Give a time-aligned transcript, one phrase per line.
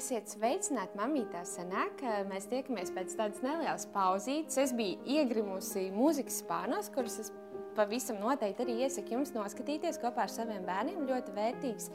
[0.00, 2.00] Esiet sveicināti, mamītā senāk.
[2.30, 4.56] Mēs tiekamies pēc tādas nelielas pauzītes.
[4.62, 7.28] Es biju iegrimusi mūzikas spārnos, kuras es
[7.76, 11.04] pavisam noteikti arī iesaku jums noskatīties kopā ar saviem bērniem.
[11.10, 11.90] Ļoti vērtīgs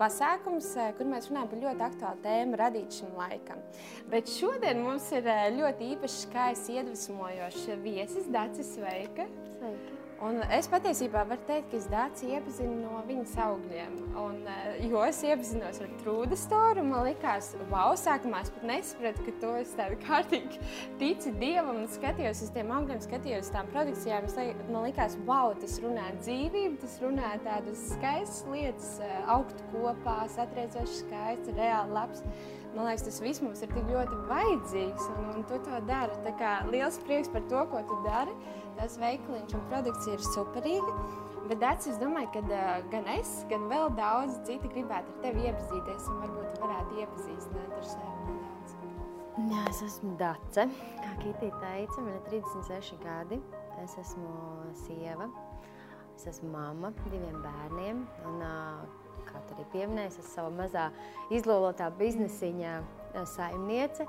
[0.00, 3.60] pasākums, kur mēs runājam par ļoti aktuālu tēmu radīt šim laikam.
[4.08, 9.28] Bet šodien mums ir ļoti īpašs, skaists, iedvesmojošs viesis Dācis Sveika.
[9.58, 9.97] Sveiki.
[10.18, 13.92] Un es patiesībā varu teikt, ka es Dāci iepazinu no viņas augļiem.
[14.18, 19.22] Un, eh, jo es iepazinos ar trūdu storu, man likās, wow, sākumā es pat nesapratu,
[19.28, 20.58] ka to es tādu kārtīgi
[20.98, 24.26] tici Dievam un skatījos uz tiem augļiem, skatījos uz tām produkcijām.
[24.26, 30.24] Es, man likās, wow, tas runā dzīvību, tas runā tādas skaistas lietas, eh, augt kopā,
[30.34, 32.26] satriecoši skaists, reāli labs.
[32.74, 36.18] Man liekas, tas viss mums ir tik ļoti vajadzīgs, un, un tu to dari.
[36.26, 38.34] Tā kā liels prieks par to, ko tu dari.
[38.78, 40.92] Tas veikaliņš un produkcija ir superīga.
[41.48, 45.46] Bet Dārts, es domāju, ka uh, gan es, gan vēl daudz citi gribētu ar tevi
[45.48, 48.74] iepazīties, un varbūt tu varētu iepazīstināt ar sevi nedaudz.
[49.48, 50.66] Jā, es esmu Dace.
[51.00, 53.40] Kā Kitī teica, man ir 36 gadi.
[53.82, 54.30] Es esmu
[54.84, 55.28] sieva,
[56.16, 58.02] es esmu mamma diviem bērniem.
[58.28, 60.88] Un, uh, kā tu arī pieminēji, es savā mazā
[61.34, 62.74] izlolotā biznesiņā
[63.34, 64.06] saimniece.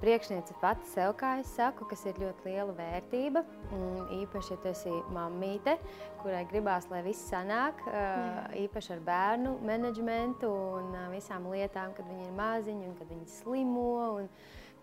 [0.00, 3.44] Priekšniece pati sev, kā es saku, kas ir ļoti liela vērtība.
[4.16, 5.76] Īpaši, ja tu esi mammīte,
[6.24, 8.48] kurai gribās, lai viss sanāk, Jā.
[8.64, 13.92] īpaši ar bērnu menedžmentu un visām lietām, kad viņi ir maziņi un kad viņi slimo.
[14.18, 14.26] Un,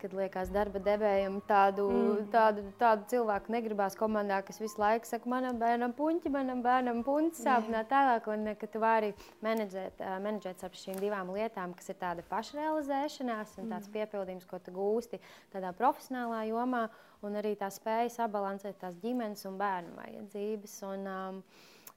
[0.02, 2.28] kad liekas, darba devējam tādu, mm.
[2.34, 7.42] tādu, tādu cilvēku negribās komandā, kas visu laiku saka, manam bērnam puņķi, manam bērnam puņķi
[7.42, 8.30] sāp un tā tālāk.
[8.34, 9.14] Un ka tu vari
[9.46, 13.96] menedžēt, menedžēt ap šīm divām lietām, kas ir tāda pašrealizēšanās un tāds mm.
[13.96, 15.22] piepildījums, ko tu gūsti
[15.54, 16.88] tādā profesionālā jomā,
[17.26, 20.78] un arī tā spēja sabalansēt tās ģimenes un bērnu vajadzības.
[20.92, 21.42] Un, um,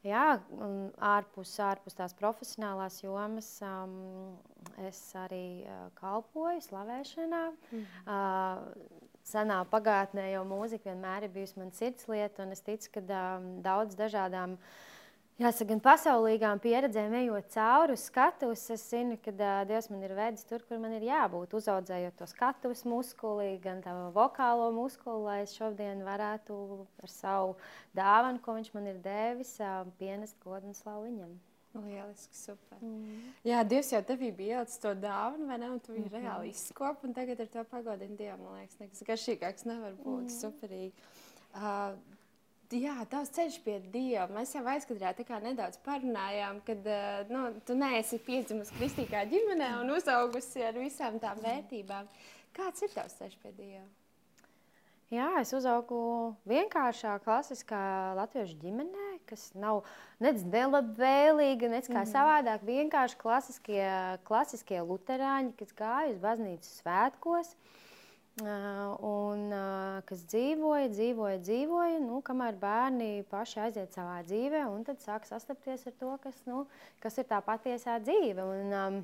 [0.06, 0.40] Jā,
[1.04, 3.98] ārpus, ārpus tās profesionālās jomas um,
[4.88, 7.42] es arī uh, kalpoju slavēšanā.
[7.68, 7.82] Mm.
[8.08, 13.50] Uh, senā pagātnē jau mūzika vienmēr ir bijusi mana sirdslieta, un es ticu, ka um,
[13.66, 14.78] daudz dažādām uh,
[15.40, 20.12] Jāsaka, gan pasaulīgām pieredzēm, ejot cauri uz skatuves, es zinu, ka uh, Dievs man ir
[20.18, 21.54] vedis tur, kur man ir jābūt.
[21.56, 26.58] Uzaudzējot to skatuves muskuli, gan tā vokālo muskuli, lai es šodien varētu
[27.00, 27.56] ar savu
[27.96, 31.32] dāvanu, ko Viņš man ir devis, uh, pienest godu un slavu viņam.
[31.86, 32.76] Lieliski, super.
[32.82, 33.32] Mm.
[33.46, 35.72] Jā, Dievs jau tevī bija ielicis to dāvanu, vai ne?
[35.72, 36.28] Un tu viņu mm -hmm.
[36.28, 38.44] reāli izskopi, un tagad ar to pagodini Dievu.
[38.44, 40.28] Man liekas, nekas garšīgāks nevar būt.
[40.28, 40.36] Mm.
[40.42, 40.92] Superīgi.
[41.54, 41.96] Uh,
[42.70, 44.28] Jā, tavs ceļš pie Dieva.
[44.30, 45.10] Mēs jau aizkadrā
[45.42, 51.40] nedaudz parunājām, ka uh, nu, tu neesi piedzimusi kristīgā ģimenē un uzaugusi ar visām tām
[51.42, 52.06] vērtībām.
[52.54, 53.88] Kāds ir tavs ceļš pie Dieva?
[55.10, 55.98] Jā, es uzaugu
[56.46, 57.82] vienkāršā, klasiskā
[58.20, 59.82] latviešu ģimenē, kas nav
[60.22, 62.10] nec nelabvēlīga, nec kā mm.
[62.12, 62.62] savādāk.
[62.70, 63.82] Vienkārši klasiskie,
[64.30, 67.50] klasiskie luterāņi, kas gāja uz baznīcas svētkos.
[67.50, 67.79] Uh,
[68.38, 69.50] un
[70.06, 75.86] kas dzīvoja, dzīvoja, dzīvoja, nu, kamēr bērni paši aiziet savā dzīvē, un tad sāk sastapties
[75.86, 76.64] ar to, kas, nu,
[77.02, 78.98] kas ir tā patiesā dzīve, un um,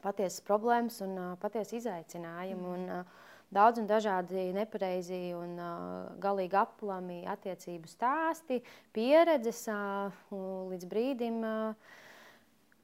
[0.00, 2.62] patiesas problēmas un uh, patiesa izaicinājumi.
[2.62, 2.74] Mm.
[2.74, 8.58] Un, uh, Daudz un dažādi nepareizi un uh, galīgi aplami attiecību stāsti,
[8.90, 10.10] pieredzes uh,
[10.72, 11.94] līdz brīdim, uh,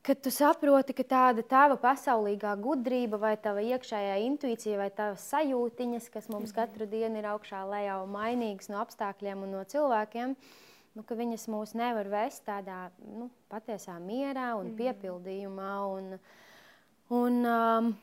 [0.02, 6.08] kad tu saproti, ka tāda tava pasaulīgā gudrība, vai tava iekšējā intuīcija, vai tavas sajūtiņas,
[6.10, 6.56] kas mums mhm.
[6.58, 10.34] katru dienu ir augšā lejā un mainīgas no apstākļiem un no cilvēkiem,
[10.98, 14.76] nu, ka viņas mūs nevar vest tādā nu, patiesā mierā un mhm.
[14.82, 15.72] piepildījumā.
[15.94, 16.10] Un,
[17.22, 17.94] un, um,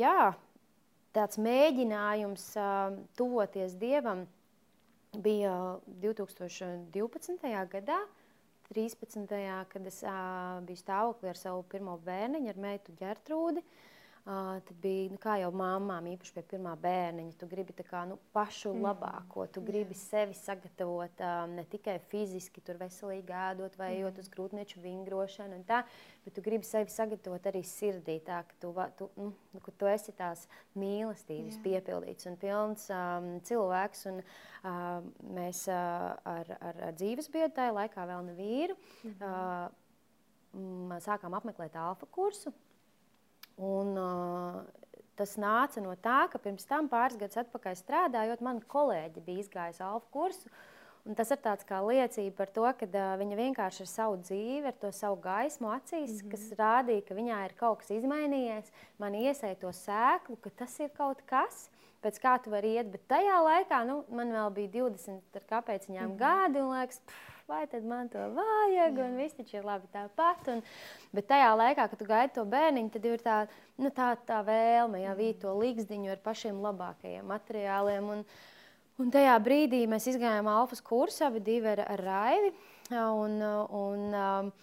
[0.00, 0.32] jā,
[1.16, 4.24] tāds mēģinājums uh, tuvoties Dievam
[5.20, 7.52] bija 2012.
[7.72, 8.00] gadā.
[8.70, 9.26] 13.
[9.72, 13.62] kad es uh, biju stāvoklī ar savu pirmo bērniņu, ar meitu Gertrūdi.
[13.62, 13.95] Uh,
[14.26, 18.72] tad bija, nu, kā jau māmām, īpaši pie pirmā bērniņa, tu gribi kā, nu, pašu
[18.72, 18.82] mm.
[18.82, 19.44] labāko.
[19.54, 20.00] Tu gribi Jā.
[20.00, 24.00] sevi sagatavot um, ne tikai fiziski, tur veselīgi ēdot vai mm.
[24.00, 25.84] ejot uz grūtnieču vingrošanu, tā,
[26.26, 30.16] bet tu gribi sevi sagatavot arī sirdī, tā, ka tu, tu, nu, ka tu esi
[30.18, 31.64] tās mīlestības Jā.
[31.68, 34.04] piepildīts un pilns um, cilvēks.
[34.10, 34.22] Un,
[34.66, 35.08] uh,
[35.38, 39.74] mēs uh, ar, ar, ar dzīves biedru tajā laikā vēl ne vīru mm -hmm.
[40.90, 42.50] uh, sākām apmeklēt alfa kursu.
[43.56, 44.62] Un, uh,
[45.16, 49.84] tas nāca no tā, ka pirms tam pāris gadus atpakaļ strādājot, man kolēģi bija izgājusi
[49.86, 50.50] alfa kursu.
[51.06, 54.66] Un tas ir tāds kā liecība par to, ka uh, viņa vienkārši ar savu dzīvi,
[54.66, 56.30] ar to savu gaismu acīs, mm -hmm.
[56.34, 60.90] kas rādīja, ka viņā ir kaut kas izmainījies, man iesēja to sēklu, ka tas ir
[60.98, 61.70] kaut kas,
[62.02, 62.90] pēc kā tu vari iet.
[62.90, 66.18] Bet tajā laikā nu, man vēl bija 20 kāpēc viņām mm -hmm.
[66.18, 70.48] gadi, un liekas, pff, vai tad man to vajag, un viss taču ir labi tāpat.
[70.50, 70.62] Un,
[71.14, 73.38] bet tajā laikā, kad tu gaidi to bērniņu, tad ir tā,
[73.78, 78.08] nu, tā, tā vēlme, ja vīt to līgzdiņu ar pašiem labākajiem materiāliem.
[78.16, 78.24] Un,
[79.02, 82.54] un tajā brīdī mēs izgājām alfas kursu, abi divi ar, ar Raivi.
[82.90, 84.56] Un, un, um,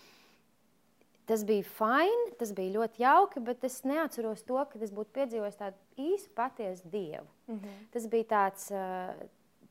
[1.24, 5.56] Tas bija fini, tas bija ļoti jauki, bet es neatceros to, ka es būtu piedzīvojis
[5.56, 7.24] tādu īstu patiesu dievu.
[7.48, 7.78] Mm -hmm.
[7.94, 9.22] Tas bija tāds uh,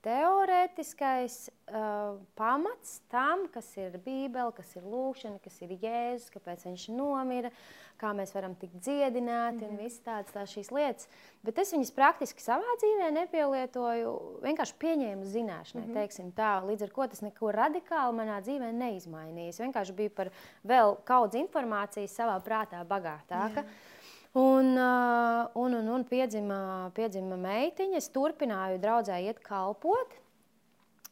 [0.02, 6.88] teorētiskais uh, pamats tam, kas ir Bībele, kas ir lūkšana, kas ir Jēzus, kāpēc viņš
[6.96, 7.52] nomira,
[8.00, 9.68] kā mēs varam tikt dziedināti mm -hmm.
[9.68, 9.84] un mhm.
[9.84, 11.08] visas tādas tā šīs lietas.
[11.42, 14.12] Bet es viņas praktiski savā dzīvē nepielietoju,
[14.42, 16.32] vienkārši pieņēmu zināšanai, mm -hmm.
[16.34, 19.48] tā, līdz ar ko tas neko radikāli manā dzīvē neizmainīja.
[19.48, 20.30] Es vienkārši biju par
[20.64, 23.62] vēl kaudz informācijas savā prātā bagātāka.
[23.62, 23.91] Jā.
[24.32, 27.98] Un, uh, un, un, un piedzima, piedzima meitiņa.
[28.00, 30.14] Es turpināju draudzē iet kalpot.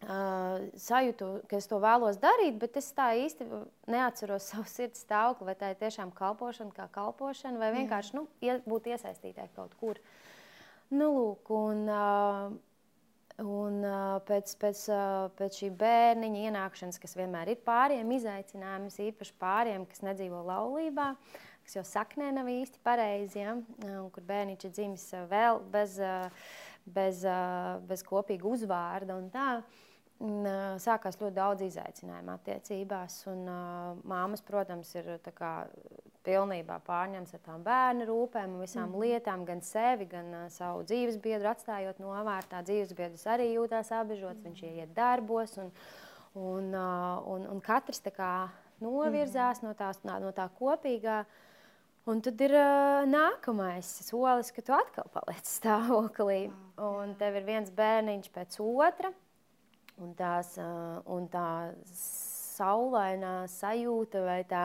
[0.00, 3.44] Uh, sajūtu, ka es to vēlos darīt, bet es tā īsti
[3.93, 5.50] neatceros savu sirds stāvokli.
[5.50, 10.00] Vai tā ir tiešām kalpošana, kā kalpošana, vai vienkārši nu, būt iesaistītai kaut kur.
[10.88, 12.58] Nu, lūk, un, uh,
[13.40, 13.78] Un,
[14.28, 14.81] pēc, pēc,
[15.38, 21.50] pēc šī bērniņa ienākšanas, kas vienmēr ir pāriem izaicinājums, īpaši pāriem, kas nedzīvo laulībā, uh,
[21.70, 23.52] kas jau saknē nav īsti pareizi, ja?
[24.11, 26.00] kur bērniņš ir dzimis vēl bez,
[26.82, 27.22] bez,
[27.87, 29.52] bez kopīga uzvārda un tā.
[30.20, 30.43] Un,
[30.82, 33.14] sākās ļoti daudz izaicinājumu attiecībās.
[33.31, 35.52] Un, uh, māmas, protams, ir kā,
[36.26, 39.00] pilnībā pārņemts ar tām bērnu rūpēm un visām mm.
[39.00, 42.61] lietām, gan sevi, gan uh, savu dzīves biedru atstājot novārtā.
[42.66, 44.50] Dzīves biedrs arī jūtas apbežots, mm.
[44.50, 45.55] viņš iet darbos.
[45.62, 45.70] Un,
[46.34, 48.50] un, uh, un, un katrs kā,
[48.84, 49.70] novirzās mm.
[49.70, 51.23] no, tās, no tā kopīgā.
[51.23, 51.46] Uh,
[52.08, 56.47] Un tad ir uh, nākamais solis, ka tu atkal paliec stāvoklī.
[56.81, 59.12] Un tev ir viens bērniņš pēc otra.
[60.00, 61.44] Un, tās, uh, un tā
[61.93, 64.62] saulainā sajūta vai tā,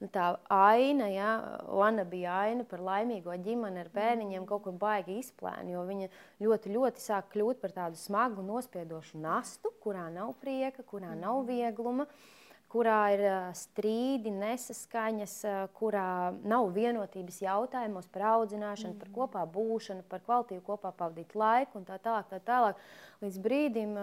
[0.00, 1.28] nu, tā aina, ja,
[1.68, 5.68] Lana bija aina par laimīgo ģimeni ar bērniņiem, kaut kur baigi izplēna.
[5.76, 6.08] Jo viņa
[6.40, 12.08] ļoti, ļoti sāk kļūt par tādu smagu, nospiedošu nastu, kurā nav prieka, kurā nav viegluma.
[12.08, 12.39] Uh,
[12.70, 13.22] kurā ir
[13.58, 15.36] strīdi, nesaskaņas,
[15.76, 19.00] kurā nav vienotības jautājumos par audzināšanu, mm.
[19.00, 22.28] par kopā būšanu, par kvalitīvu kopā pavadīt laiku un tā tālāk.
[22.30, 22.84] Tā tālāk
[23.24, 23.96] līdz brīdim,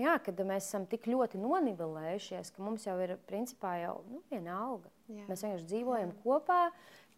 [0.00, 4.58] jā, kad mēs esam tik ļoti nonivelējušies, ka mums jau ir principā jau nu, viena
[4.66, 4.92] alga.
[5.08, 5.24] Jā.
[5.30, 6.20] Mēs vienkārši dzīvojam jā.
[6.26, 6.60] kopā.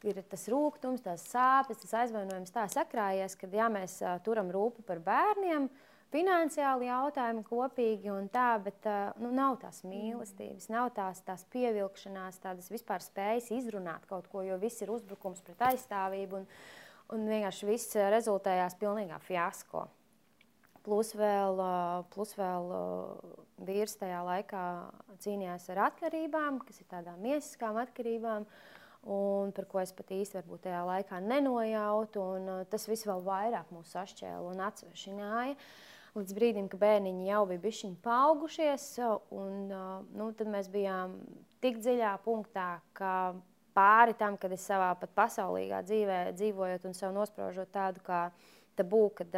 [0.07, 5.01] Ir tas rūkums, tās sāpes, tas aizvainojums tā sakrājies, ka ja mēs turam rūpi par
[5.03, 5.86] bērniem, uh,
[6.17, 8.87] finansiāli jautājumi kopīgi un tā, bet
[9.21, 14.57] nu, nav tās mīlestības, nav tās, tās pievilkšanās, tādas vispār spējas izrunāt kaut ko, jo
[14.63, 16.47] viss ir uzbrukums pret aizstāvību un,
[17.15, 19.87] un vienkārši viss rezultējās pilnīgā fiasko.
[20.87, 21.61] Plus vēl,
[22.15, 22.69] plus vēl
[23.67, 24.63] vīrs tajā laikā
[25.25, 28.47] cīnījās ar atkarībām, kas ir tādām miesiskām atkarībām,
[29.11, 32.29] un par ko es pat īsti varbūt tajā laikā nenojautu.
[32.71, 35.59] Tas viss vēl vairāk mūs sašķēla un atsvešināja.
[35.59, 38.89] Uh, līdz brīdim, kad bērniņi jau bija bijuši paaugušies.
[39.37, 39.69] Un,
[40.17, 41.19] nu, tad mēs bijām
[41.65, 43.13] tik dziļā punktā, ka
[43.77, 48.27] pāri tam, kad es savā pat pasaulīgā dzīvē dzīvojot un sev nospraužot tādu kā
[48.79, 49.37] tabū, kad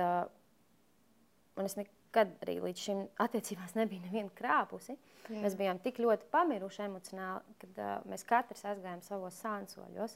[1.59, 4.95] man es nekad arī līdz šim attiecībās nebija neviena krāpusi.
[5.29, 5.43] Jā.
[5.43, 10.15] Mēs bijām tik ļoti pamiruši emocionāli, kad uh, mēs katrs aizgājām savos sānsoļos.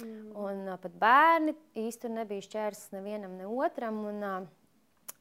[0.00, 0.32] Mm.
[0.40, 4.00] Un uh, pat bērni īstenībā nebija šķērslis nevienam, ne otram.
[4.08, 4.61] Un, uh,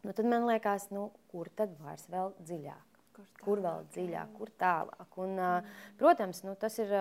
[0.05, 2.87] nu, tad man liekas, nu, kur tad vairs vēl dziļāk?
[3.11, 5.17] Kur, tālāk, kur vēl dziļāk, kur tālāk?
[5.23, 5.71] Un, mm.
[5.99, 6.93] Protams, nu, tas ir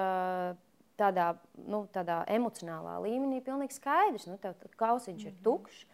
[1.00, 1.32] tādā,
[1.64, 4.28] nu, tādā emocionālā līmenī pilnīgi skaidrs.
[4.30, 5.28] Nu, tev kausiņš mm.
[5.30, 5.84] ir tukšs,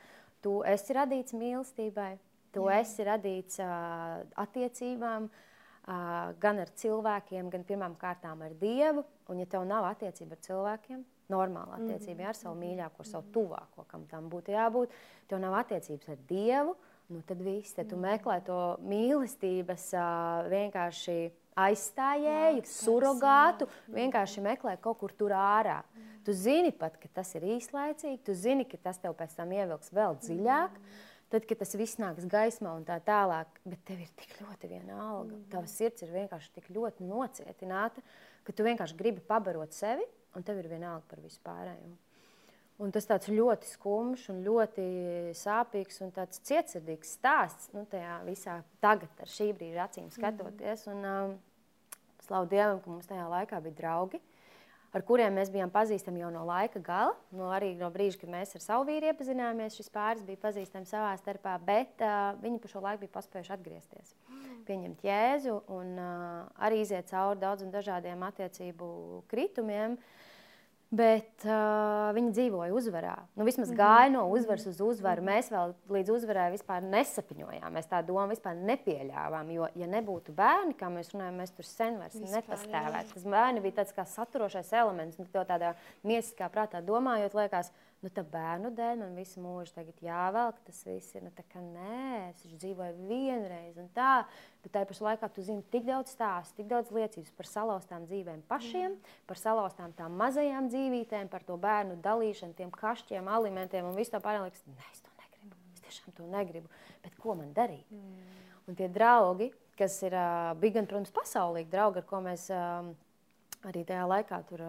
[0.45, 2.15] tu esi radīts mīlestībai,
[2.55, 2.81] tu Jā.
[2.83, 5.29] esi radīts uh, attiecībām.
[5.31, 5.43] Uh,
[6.43, 9.05] gan ar cilvēkiem, gan pirmām kārtām ar Dievu.
[9.31, 12.29] Un, ja tev nav attiecība ar cilvēkiem, normāla attiecība mm.
[12.31, 14.95] ar savu mīļāko, ar savu tuvāko, kam tam būtu jābūt,
[15.31, 16.77] tev nav attiecības ar Dievu,
[17.13, 19.89] nu tad viss, tad tu meklē to mīlestības
[20.53, 21.19] vienkārši
[21.57, 25.81] aizstājēju, surrogātu, vienkārši meklē kaut kur tur ārā.
[26.27, 29.93] Tu zini pat, ka tas ir īslaicīgi, tu zini, ka tas tev pēc tam ievilks
[29.95, 30.81] vēl dziļāk.
[31.33, 35.01] Tad, kad tas viss nāks gaismā un tā tālāk, bet tev ir tik ļoti viena
[35.09, 35.41] alga.
[35.51, 38.05] Tava sirds ir vienkārši tik ļoti nocietināta,
[38.47, 40.07] ka tu vienkārši gribi pabarot sevi,
[40.39, 41.97] un tev ir viena alga par visu pārējo.
[42.77, 44.83] Un tas tāds ļoti skumjš, un ļoti
[45.39, 50.85] sāpīgs un cietsirdīgs stāsts nu, tajā visā tagad, ar šī brīža acīm skatoties.
[50.85, 50.93] Mm.
[50.93, 51.37] Un, um,
[52.27, 54.21] slavu Dievam, ka mums tajā laikā bija draugi,
[54.93, 57.15] ar kuriem mēs bijām pazīstami jau no laika gala.
[57.33, 61.15] No arī no brīža, kad mēs ar savu vīru iepazināmies, šis pāris bija pazīstami savā
[61.23, 64.13] starpā, bet uh, viņi pa šo laiku bija paspējuši atgriezties,
[64.69, 68.93] pieņemt jēzu un uh, arī iziet cauri daudziem dažādiem attiecību
[69.33, 69.97] kritumiem.
[69.97, 70.25] Uh,
[70.97, 73.15] Bet uh, viņi dzīvoja uzvarā.
[73.37, 73.79] Nu, vismaz mhm.
[73.79, 75.25] gāja no uzvaras uz uzvaru.
[75.27, 77.67] Mēs vēl līdz uzvarai vispār nesapņojām.
[77.75, 79.51] Mēs tā domu vispār nepieļāvām.
[79.55, 83.17] Jo, ja nebūtu bērni, kā mēs runājam, mēs tur sen vairs nepastāvētu.
[83.17, 85.21] Tas bērni bija tāds kā saturošais elements.
[85.21, 85.75] Nu, tādā
[86.07, 90.79] miesiskā prātā domājot, liekas, ka nu, tā bērnu dēļ man visu mūžu tagad jāvelk, tas
[90.87, 94.27] viss ir, nu, tā kā nē, es dzīvoju vienreiz un tā,
[94.65, 98.45] bet tā pašā laikā tu zini tik daudz stāstu, tik daudz liecības par salauztām dzīvēm
[98.51, 99.19] pašiem, mm.
[99.31, 104.23] par salauztām tām mazajām dzīvītēm, par to bērnu dalīšanu, tiem kašķiem, alimentiem un visu to
[104.25, 106.73] pārējo, liekas, nē, es to negribu, es tiešām to negribu,
[107.07, 107.89] bet ko man darīt?
[107.95, 108.35] Mm.
[108.67, 112.89] Un tie draugi, kas ir, uh, bija gan, protams, pasaulīgi draugi, ar ko mēs uh,
[113.67, 114.63] arī tajā laikā tur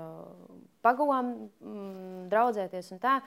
[0.86, 3.20] pagavām, mm, draudzēties un tā.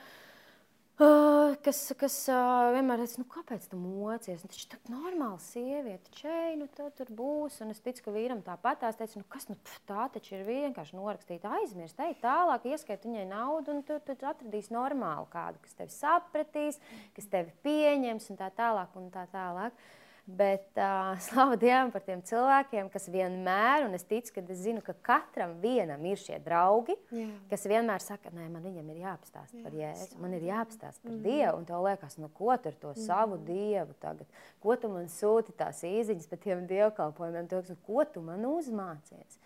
[1.01, 4.43] Uh, kas, kas uh, vienmēr teica, nu, kāpēc tu mocies?
[4.43, 7.55] Nu, taču tā ir normāla sieviete, čei, nu, tā tur būs.
[7.65, 10.43] Un es ticu, ka vīram tāpat tās teica, nu, kas nu, pf, tā taču ir
[10.45, 15.79] vienkārši norakstīta, aizmirst, ej tālāk, ieskait viņai naudu, un tu, tu atradīsi normālu kādu, kas
[15.79, 16.77] tevi sapratīs,
[17.17, 18.93] kas tevi pieņems un tā tālāk.
[19.01, 19.73] Un tā tālāk.
[19.73, 24.61] Uh, Bet uh, slavu Dievam par tiem cilvēkiem, kas vienmēr, un es ticu, ka es
[24.61, 27.25] zinu, ka katram vienam ir šie draugi, Jā.
[27.49, 31.15] kas vienmēr saka, nē, man viņam ir jāapstāsta Jā, par Jēzu, man ir jāapstāsta par
[31.15, 31.23] mm.
[31.25, 31.55] Dievu.
[31.57, 33.01] Un tev liekas, nu, ko tu ar to mm.
[33.07, 34.39] savu Dievu tagad?
[34.61, 37.49] Ko tu man sūti tās īziņas par tiem dievkalpojumiem?
[37.49, 39.41] Tu liekas, ko tu man uzmācies?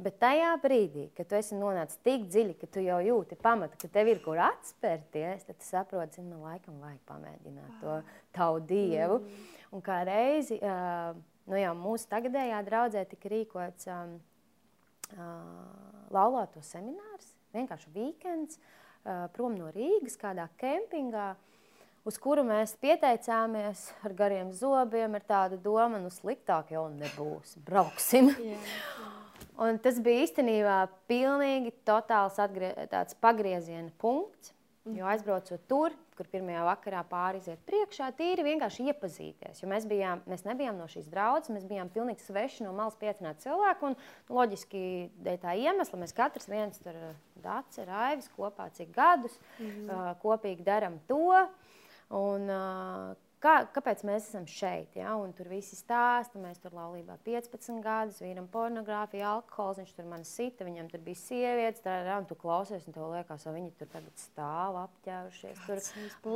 [0.00, 3.90] Bet tajā brīdī, kad tu esi nonācis tik dziļi, ka tu jau jūti pamatu, ka
[3.92, 7.98] tev ir kur atspērties, tad tu saproti, ka man laikam vajag pamēģināt to
[8.32, 9.18] tavu dievu.
[9.20, 9.58] Mm.
[9.70, 11.12] Un kā reizi uh,
[11.50, 14.16] nu jau mūsu tagadējā draudzē tika rīkots um,
[15.14, 18.58] uh, laulāto seminārs, vienkārši vikends,
[19.04, 21.32] uh, prom no Rīgas, kādā kempingā,
[22.06, 28.34] uz kuru mēs pieteicāmies ar gariem zobiem, ar tādu domu, nu sliktāk jau nebūs, brauksim.
[28.38, 29.16] Yeah, yeah.
[29.60, 30.76] Un tas bija īstenībā
[31.10, 32.72] pilnīgi totāls atgrie,
[33.20, 34.54] pagrieziena punkts,
[34.88, 39.62] jo aizbraucot tur, kur pirmajā vakarā pāriziet priekšā, tīri vienkārši iepazīties.
[39.62, 43.40] Jo mēs, bijām, mēs nebijām no šīs draudzes, mēs bijām pilnīgi sveši no malas piecināt
[43.44, 43.90] cilvēku.
[43.90, 43.96] Un,
[44.32, 44.82] loģiski,
[45.24, 46.96] dēļ tā iemesla mēs katrs viens tur
[47.44, 51.24] dācis, raivis kopā cik gadus, mm uh, kopīgi darām to.
[52.16, 54.92] Un, uh, Kā, kāpēc mēs esam šeit?
[54.98, 55.14] Ja?
[55.16, 60.26] Un tur viss stāsta, mēs tur laulībā 15 gadus, vīram pornogrāfija, alkohols, viņš tur man
[60.28, 63.88] sita, viņam tur bija sievietes, tā, un tu klausies, un tev liekas, ka viņi tur
[63.94, 65.80] tagad stāv apģērbušies, tur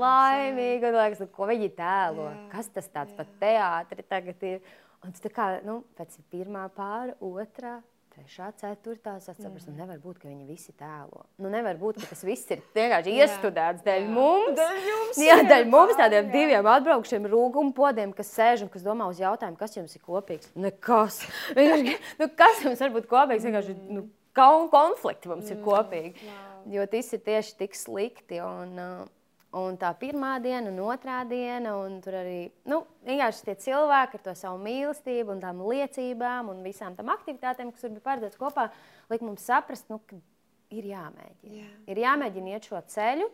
[0.00, 3.20] laimīgi, un liekas, nu, ko viņi tēlo, jā, kas tas tāds jā.
[3.20, 4.74] pat teātri tagad ir.
[5.04, 7.82] Un tas tā kā, nu, pēc pirmā pāra, otrā,
[8.14, 11.24] Trešā, ceturtā, sasprāst, nu nevar būt, ka viņi visi tēlo.
[11.42, 14.54] Nu, nevar būt, ka tas viss ir vienkārši iestudēts dēļ mums.
[14.60, 16.34] Dēļ jums, jā, dēļ mums tādiem jā.
[16.36, 20.52] diviem atbraukšiem rūgumu podiem, kas sēž un kas domā uz jautājumu, kas jums ir kopīgs.
[20.54, 21.24] Nekas.
[22.20, 23.48] nu, kas jums var būt kopīgs?
[23.50, 24.06] Vienkārši nu,
[24.38, 26.30] konflikti mums ir kopīgi.
[26.70, 28.38] Jo tas ir tieši tik slikti.
[28.46, 29.10] Un, uh,
[29.54, 34.22] Un tā pirmā diena, un otrā diena, un tur arī nu, vienkārši tie cilvēki ar
[34.24, 38.64] to savu mīlestību, un tām liecībām un visām tām aktivitātēm, kas tur bija paredzētas kopā,
[39.12, 40.18] lika mums saprast, nu, ka
[40.74, 41.60] ir jāmēģina.
[41.60, 41.68] Jā.
[41.92, 43.30] Ir jāmēģina iet šo ceļu.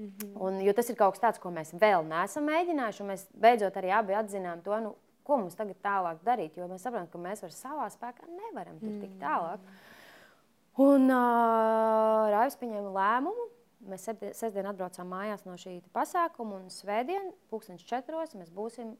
[0.00, 0.34] Mm -hmm.
[0.40, 3.06] un, jo tas ir kaut kas tāds, ko mēs vēl neesam mēģinājuši.
[3.06, 6.56] Mēs beidzot arī abi atzinām to, nu, ko mums tagad tālāk darīt.
[6.56, 9.00] Jo mēs saprotam, ka mēs vairs savā spēkā nevaram tur mm.
[9.00, 9.60] tik tālāk.
[10.78, 17.84] Un uh, Rāvis pieņēma lēmumu Mēs sestdien atbraucām mājās no šī pasākuma, un svētdien, pūkstens
[17.88, 18.92] četros, mēs būsim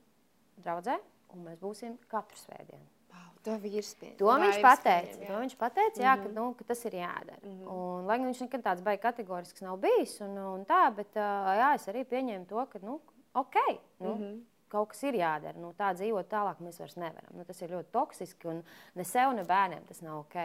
[0.64, 0.96] draudzē,
[1.34, 2.86] un mēs būsim katru svētdienu.
[3.10, 5.18] Wow, to pie, to viņš pateica.
[5.18, 5.26] Jā.
[5.28, 6.34] To viņš pateica, jā, mm -hmm.
[6.34, 7.40] ka, nu, ka tas ir jādara.
[7.42, 7.72] Mm -hmm.
[7.74, 11.88] un, lai viņš nekad tāds baigi kategorisks nav bijis, un, un tā, bet jā, es
[11.88, 13.00] arī pieņēmu to, ka, nu,
[13.34, 13.56] ok,
[13.98, 15.58] nu, mm -hmm kaut kas ir jādara.
[15.58, 17.34] Nu, tā dzīvot tālāk mēs vairs nevaram.
[17.34, 18.62] Nu, tas ir ļoti toksiski un
[18.94, 20.36] ne sev, ne bērniem tas nav ok.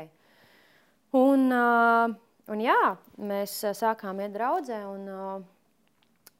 [1.15, 2.15] Un, uh,
[2.53, 5.45] Un jā, mēs eh, sākām iet draudzē, un uh,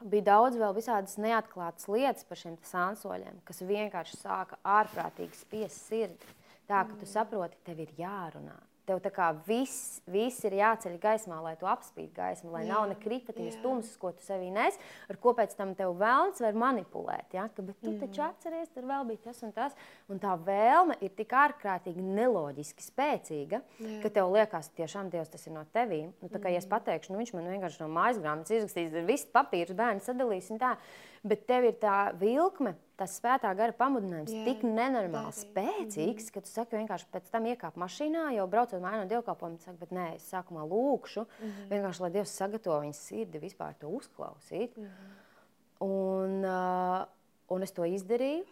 [0.06, 6.36] bija daudz vēl visādas neatklātas lietas par šiem sānsoļiem, kas vienkārši sāka ārprātīgi spiest sirdi.
[6.70, 8.56] Tā, ka tu saproti, tev ir jārunā.
[8.86, 12.86] Tev tā kā viss, viss ir jāceļ gaismā, lai tu apspīd gaismu, lai jā, nav
[12.92, 14.78] ne kripatiņas tumsas, ko tu sevī nes,
[15.10, 17.34] ar ko pēc tam tev vēlns var manipulēt.
[17.34, 17.48] Ja?
[17.56, 18.02] Ka, bet tu mm.
[18.04, 19.74] taču atceries, tur vēl bija tas un tas.
[20.12, 23.98] Un tā vēlme ir tik ārkārtīgi neloģiski spēcīga, jā.
[24.04, 26.14] ka tev liekas, tiešām Dievs tas ir no tevīm.
[26.22, 26.54] Nu, tā kā mm.
[26.54, 26.76] ja es mhm.
[26.78, 30.62] pateikšu, nu, viņš man vienkārši no mājas grāmatas izrakstīs, ir viss papīrs, bērni sadalīs un
[30.62, 30.76] tā.
[31.26, 35.40] Bet tev ir tā vilkme tas svētā gara pamudinājums Jā, tik nenormāli darīt.
[35.42, 39.80] spēcīgs, ka tu saki, vienkārši pēc tam iekāp mašīnā, jau braucot mājā no dievkalpojuma, saki,
[39.82, 41.26] bet nē, es sākumā lūkšu,
[41.72, 44.78] vienkārši lai Dievs sagatavo viņas sirdi vispār to uzklausīt.
[45.84, 47.04] Un, uh,
[47.52, 48.46] un es to izdarīju.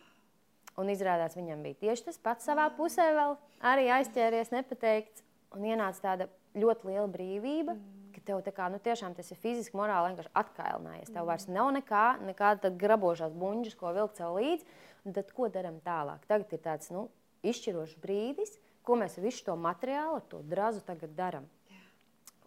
[0.81, 3.35] Un izrādās, viņam bija tieši tas pats savā pusē, vēl
[3.69, 5.21] arī aizķēries, nepateikts.
[5.53, 6.25] Un ienāca tāda
[6.57, 7.75] ļoti liela brīvība,
[8.15, 11.11] ka tev kā, nu, tiešām tas ir fiziski, morāli vienkārši atkailinājies.
[11.13, 14.79] Tev vairs nav nekā, nekāda grabošās buņģas, ko vilkt sev līdzi.
[15.13, 16.23] Tad ko darām tālāk?
[16.29, 17.07] Tagad ir tāds nu,
[17.43, 18.55] izšķirošs brīdis,
[18.87, 21.49] ko mēs ar visu to materiālu, ar to drazu tagad darām.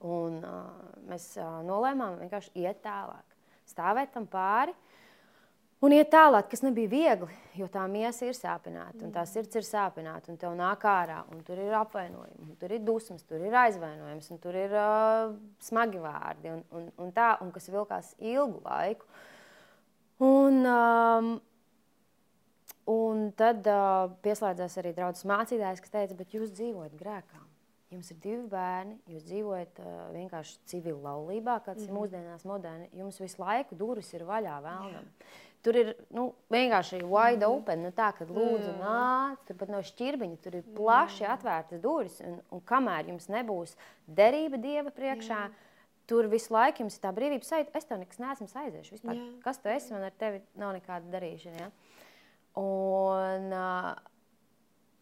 [0.06, 3.36] Un, uh, mēs uh, nolēmām vienkārši iet tālāk,
[3.68, 4.74] stāvēt tam pāri.
[5.84, 9.64] Un iet tālāk, kas nebija viegli, jo tā miesa ir sāpināta, un tā sirds ir
[9.66, 13.56] sāpināta, un tev nāk ārā, un tur ir apvainojumi, un tur ir dusmas, tur ir
[13.60, 18.62] aizvainojums, un tur ir uh, smagi vārdi, un, un, un tā, un kas vilkās ilgu
[18.64, 19.04] laiku.
[20.24, 21.28] Un, um,
[22.88, 27.42] un tad uh, pieslēdzās arī draugs mācītājs, kas teica, bet jūs dzīvojat grēkā.
[27.92, 31.92] Jums ir divi bērni, jūs dzīvojat uh, vienkārši civilā laulībā, kāds mm -hmm.
[31.92, 32.88] ir mūsdienās moderni.
[32.96, 35.12] Jums visu laiku durvis ir vaļā vēlnam.
[35.66, 40.36] Tur ir nu, vienkārši wide open, nu, tā, kad lūdzu nāc, tur pat nav šķirbiņa,
[40.44, 42.20] tur ir plaši atvērtas durvis.
[42.22, 43.74] Un, un kamēr jums nebūs
[44.06, 45.40] derība Dieva priekšā,
[46.06, 48.94] tur visu laiku jums ir tā brīvība sajūta, es tev nekas neesmu aiziešu.
[48.94, 49.28] Vispār, Jā.
[49.42, 51.66] kas tu esi, man ar tevi nav nekāda darīšana.
[51.66, 51.96] Ja?
[52.62, 53.96] Un, uh,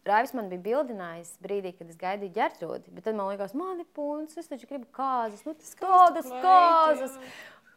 [0.05, 3.87] Raivis man bija bildinājis brīdī, kad es gaidīju ģērtrūdi, bet tad man liekas, man ir
[3.97, 7.15] punkts, es taču gribu kāzas, nu tas kādas kleita, kāzas.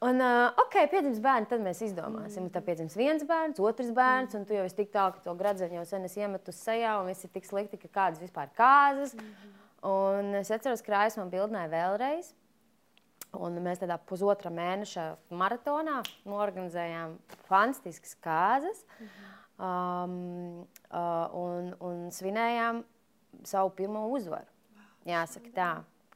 [0.07, 2.45] Un, uh, ok, piedzims bērni, tad mēs izdomāsim.
[2.45, 2.53] Mm.
[2.55, 5.81] Tad piedzims viens bērns, otrs bērns, un tu jau esi tik tālu, ka to gradzenu
[5.81, 9.17] jau sen esi iemetu sejā, un viss ir tik slikti, ka kādas vispār kāzas.
[9.19, 9.57] Mm.
[9.89, 12.31] Un es atceros, ka Raivis man bildināja vēlreiz.
[13.39, 17.19] Un mēs tādā pusotra mēneša maratonā norganizējām
[17.51, 18.81] fantastiskas kārtas
[19.61, 22.81] um, uh, un, un svinējām
[23.45, 24.49] savu pirmo uzvaru.
[25.09, 25.71] Jāsaka tā.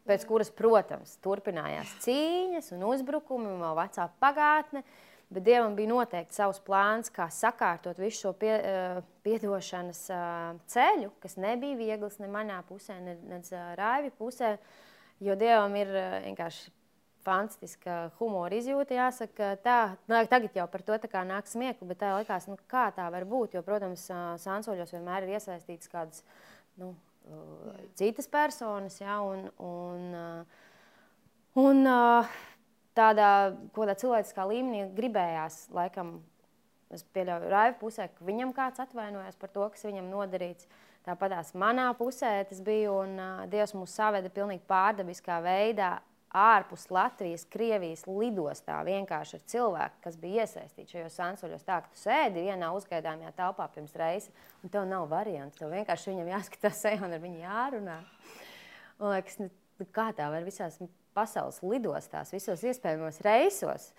[0.08, 4.82] Pēc kuras, protams, turpinājās cīņas un uzbrukumi, un vēl vecā pagātne.
[5.32, 11.08] Bet Dievam bija noteikti savs plāns, kā sakārtot visu šo pie, uh, piedošanas uh, ceļu,
[11.22, 14.58] kas nebija viegls ne manā pusē, ne, ne uh, Raivi pusē.
[15.22, 15.88] Jo Dievam ir
[16.26, 16.72] vienkārši
[17.22, 18.96] fantastiska humora izjūta.
[18.96, 19.78] Jāsaka, tā,
[20.10, 23.06] nā, tagad jau par to tā kā nāk smiekli, bet tā likās, nu, kā tā
[23.14, 23.56] var būt.
[23.56, 24.08] Jo, protams,
[24.42, 26.24] sansoļos vienmēr ir iesaistīts kādas
[26.80, 26.92] nu,
[27.26, 28.98] ā, citas personas.
[29.00, 30.26] Ja, un, un, ā,
[31.62, 32.02] un ā,
[32.98, 33.30] tādā
[33.72, 36.20] kaut kādā cilvēciskā līmenī gribējās, laikam,
[36.92, 40.68] es pieļauju Raivu pusē, ka viņam kāds atvainojas par to, kas viņam nodarīts.
[41.02, 45.96] Tāpatās manā pusē tas bija, un uh, Dievs mūs saveda pilnīgi pārdabiskā veidā
[46.32, 51.64] ārpus Latvijas, Krievijas lidostā vienkārši ar cilvēku, kas bija iesaistīts šajos sansoļos.
[51.66, 54.32] Tā, ka tu sēdi vienā uzgaidāmajā telpā pirms reizes,
[54.64, 55.60] un tev nav variantu.
[55.60, 57.98] Tev vienkārši viņam jāskatās sejā un ar viņu jārunā.
[59.00, 60.80] Man liekas, nu, nu, kā tā var visās
[61.16, 63.90] pasaules lidostās, visos iespējamos reisos.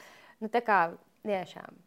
[0.41, 0.79] Nu, tā kā
[1.27, 1.77] tiešām.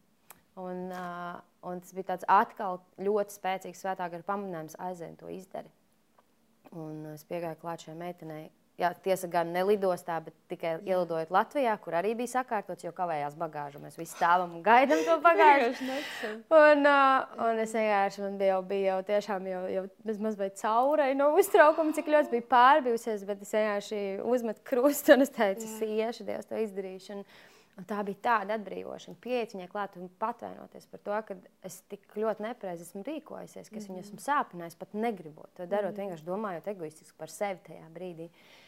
[0.63, 5.75] Un, uh, un tas bija tāds atkal ļoti spēcīgs svētā gara pamudinājums aiziet to izdarīt.
[6.77, 8.47] Un es piegāju klāt šai meitenei.
[8.77, 13.81] Jā, tiesa gan nelidostā, bet tikai ielidojot Latvijā, kur arī bija sakārtots, jo kavējās bagāžu.
[13.81, 15.71] Mēs visi stāvam un gaidām to bagāžu.
[16.53, 19.87] Un, uh, un es vienkārši, man bija jau, bija jau tiešām jau, jau
[20.27, 24.01] mazliet caurei no uztraukuma, cik ļoti bija pārbijusies, bet es vienkārši
[24.35, 27.17] uzmetu krustu un es teicu, es iešu, Dievs, to izdarīšu.
[27.17, 27.25] Un,
[27.81, 32.05] un tā bija tāda atbrīvošana, pieiet viņai klāt un patvainoties par to, ka es tik
[32.21, 36.71] ļoti nepareizi esmu rīkojusies, ka es viņu esmu sāpinājis, pat negribot to darot, vienkārši domājot
[36.77, 38.29] egoistiski par sevi tajā brīdī.
[38.29, 38.63] Uh,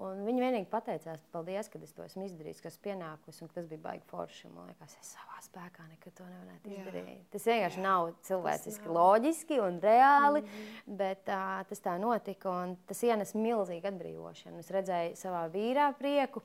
[0.00, 3.82] Un viņa vienīgi pateicās, paldies, ka es to esmu izdarījis, kas pienākus, un tas bija
[3.84, 4.48] baigi forši.
[4.54, 6.84] Man liekas, es savā spēkā nekad to nevarētu Jā.
[6.86, 7.26] izdarīt.
[7.34, 8.96] Tas vienkārši Jā, nav cilvēciski, nav.
[8.96, 10.96] loģiski un reāli, mm -hmm.
[11.02, 14.58] bet uh, tas tā notika, un tas ienes milzīgu atbrīvošanu.
[14.64, 16.42] Es redzēju savā vīrā prieku,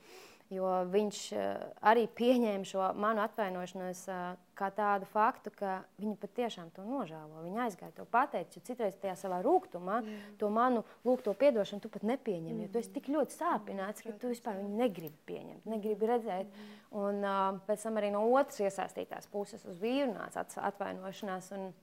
[0.54, 1.46] jo viņš uh,
[1.86, 7.44] arī pieņēma šo manu atvainošanos uh, kā tādu faktu, ka viņa patiešām to nožēlo.
[7.44, 10.02] Viņa aizgāja to pateikt, jo citreiz tajā savā rūkumā
[10.40, 14.32] to manu lūgto piedošanu tu pat nepieņem, jo tu esi tik ļoti sāpināts, ka tu
[14.32, 16.62] vispār viņu negribi pieņemt, negribi redzēt.
[16.96, 21.52] Un uh, pēc tam arī no otras iesaistītās puses uz vīru nāca atvainošanās.
[21.58, 21.74] Un,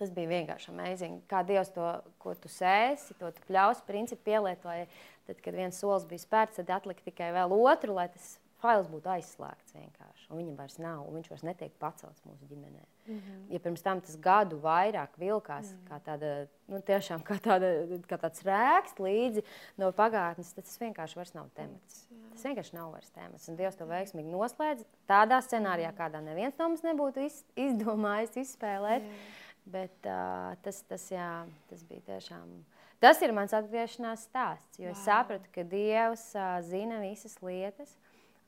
[0.00, 1.18] Tas bija vienkārši amazing.
[1.28, 1.84] Kā Dievs to,
[2.22, 4.86] ko tu sēsi, to tu pļaus, principu pielietoja.
[5.30, 9.08] Tad, kad viens solis bija spērts, tad atlika tikai vēl otru, lai tas fails būtu
[9.14, 10.26] aizslēgts vienkārši.
[10.30, 12.82] Un viņam vairs nav, un viņš vairs netiek pacelts mūsu ģimenē.
[13.06, 13.44] Mm -hmm.
[13.54, 15.84] Ja pirms tam tas gadu vairāk vilkās, mm.
[15.88, 16.32] kā, tāda,
[16.68, 17.70] nu, tiešām, kā, tāda,
[18.10, 19.44] kā tāds rēks līdzi
[19.80, 22.06] no pagātnes, tad tas vienkārši vairs nav temats.
[22.10, 22.32] Jā.
[22.32, 23.48] Tas vienkārši nav vairs tēmas.
[23.48, 29.02] Un Dievs to veiksmīgi noslēdz tādā scenārijā, kādā neviens no mums nebūtu iz, izdomājis izspēlēt.
[29.02, 29.48] Jā.
[29.70, 32.64] Bet uh, tas, tas, jā, tas bija tiešām.
[33.00, 34.78] Tas ir mans atgriešanās stāsts.
[34.80, 34.96] Jo wow.
[34.96, 37.94] es sapratu, ka Dievs uh, zina visas lietas.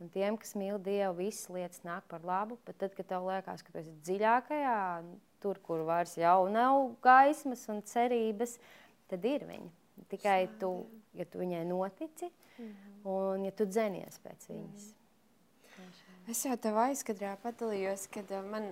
[0.03, 2.59] Un tiem, kas mīl Dievu, visas lietas nāk par labu.
[2.67, 4.79] Bet tad, kad tev liekas, ka tu esi dziļākajā,
[5.43, 8.59] tur, kur vairs jau nav gaismas un cerības,
[9.11, 9.71] tad ir viņa.
[10.11, 10.73] Tikai tu,
[11.17, 12.99] ja tu viņai notici mhm.
[13.09, 14.91] un ja tu dzenies pēc viņas.
[14.91, 15.02] Mm.
[16.31, 18.69] Es jau tev aizkadrā padalījos, kad uh, man,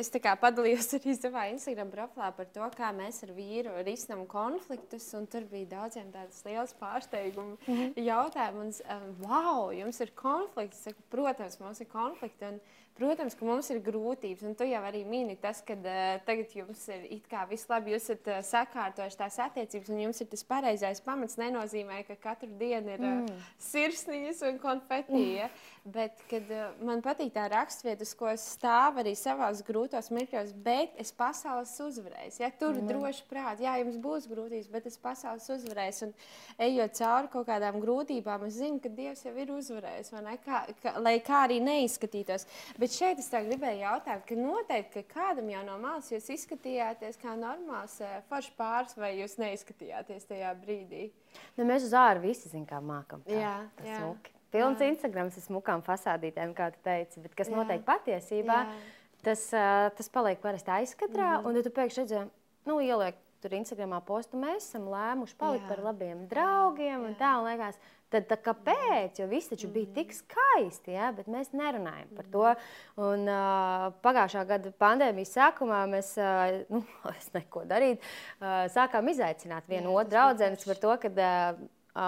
[0.00, 4.24] es tā kā padalījos arī savā Instagram profilā par to, kā mēs ar vīru risinām
[4.30, 8.00] konfliktus, un tur bija daudziem tādas liels pārsteigumu mm -hmm.
[8.06, 12.60] jautājumi, un, wow, jums ir konflikts, saku, protams, mums ir konflikti, un
[12.96, 16.80] Protams, ka mums ir grūtības, un tu jau arī mini tas, ka uh, tagad jums
[16.88, 20.44] ir it kā viss labi, jūs esat uh, sakārtojuši tās attiecības, un jums ir tas
[20.48, 21.36] pareizais pamats.
[21.36, 23.42] Nenozīmē, ka katru dienu ir uh, mm.
[23.66, 25.22] sirsniņas un konfeti.
[25.36, 25.50] Ja?
[25.86, 30.56] Bet kad, uh, man patīk tā raksturvieta, uz ko es stāvu arī savās grūtos mirkļos,
[30.64, 32.40] bet es pasaules uzvarēšu.
[32.46, 32.50] Ja?
[32.56, 32.88] Tur mm.
[32.88, 36.08] droši prāt, jā, jums būs grūtības, bet es pasaules uzvarēšu.
[36.08, 40.14] Un ejot cauri kaut kādām grūtībām, es zinu, ka Dievs jau ir uzvarējis,
[40.46, 42.48] kā, kā, lai kā arī neizskatītos.
[42.80, 47.16] Bet Bet šeit es gribēju jautāt, ka noteikti ka kādam jau no malas jūs izskatījāties
[47.18, 51.08] kā normāls eh, foršs pāris, vai jūs neizskatījāties tajā brīdī?
[51.56, 53.24] Nu, mēs uz ārā visi zinām, kā mākam.
[53.26, 53.96] Tā, jā, jā.
[54.04, 54.30] Smuki.
[54.54, 54.92] Pilns jā.
[54.92, 57.58] Instagrams ar smukām fasādītēm, kā tu teici, bet kas jā.
[57.58, 58.78] notiek patiesībā, jā.
[59.26, 61.48] tas, uh, tas paliek parasti aizkadrā, mm -hmm.
[61.50, 62.22] un tad tu pēkšņi redzē,
[62.70, 65.70] nu, ieliek tur Instagramā postu, mēs esam lēmuši palikt jā.
[65.70, 67.04] par labiem draugiem jā.
[67.06, 69.18] un tā, un liekas, Tad tā, kāpēc?
[69.18, 71.08] Jo viss taču bija tik skaisti, ja?
[71.14, 72.44] bet mēs nerunājam par to.
[73.02, 76.84] Un, uh, pagājušā gada pandēmijas sākumā mēs, uh, nu,
[77.16, 81.66] es neko darīju, uh, sākām izaicināt vienu Jā, otru draugu par to, ka uh, uh,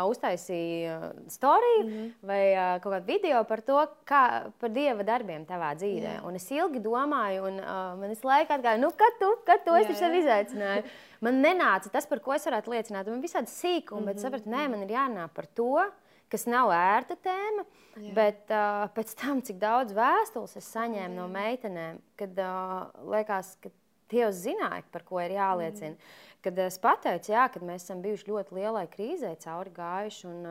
[0.08, 2.10] uztaisīja storiju mm -hmm.
[2.22, 2.42] vai
[2.82, 6.14] kaut kādu video par to, kā par dieva darbiem tavā dzīvē.
[6.18, 6.24] Jā.
[6.26, 7.56] Un es ilgi domāju, un
[8.00, 10.82] man visu laiku atgāja, nu, kad tu, kad tu esi sev izaicināju.
[11.20, 13.06] Man nenāca tas, par ko es varētu liecināt.
[13.06, 14.06] Man visādi sīkumi, mm -hmm.
[14.06, 15.90] bet mhm, sapratu, nē, man ir jārunā par to,
[16.28, 17.64] kas nav ērta tēma.
[17.98, 18.14] Jā.
[18.14, 21.16] Bet uh, pēc tam, cik daudz vēstules es saņēmu Jā.
[21.16, 23.72] no meitenēm, kad uh, liekas, ka
[24.08, 25.92] Dievs zināja, par ko ir jāliecina.
[25.92, 30.46] Mm kad es pateicu, jā, ka mēs esam bijuši ļoti lielai krīzē, cauri gājuši un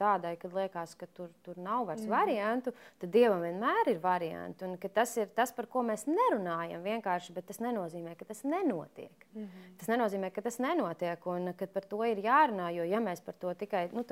[0.00, 2.12] tādai, kad liekas, ka tur, tur nav vairs mm.
[2.12, 4.66] variantu, tad Dievam vienmēr ir varianti.
[4.68, 9.26] Un tas ir tas, par ko mēs nerunājam vienkārši, bet tas nenozīmē, ka tas nenotiek.
[9.32, 9.72] Mm -hmm.
[9.78, 13.34] Tas nenozīmē, ka tas nenotiek un ka par to ir jārunā, jo ja mēs par
[13.34, 14.04] to tikai nu,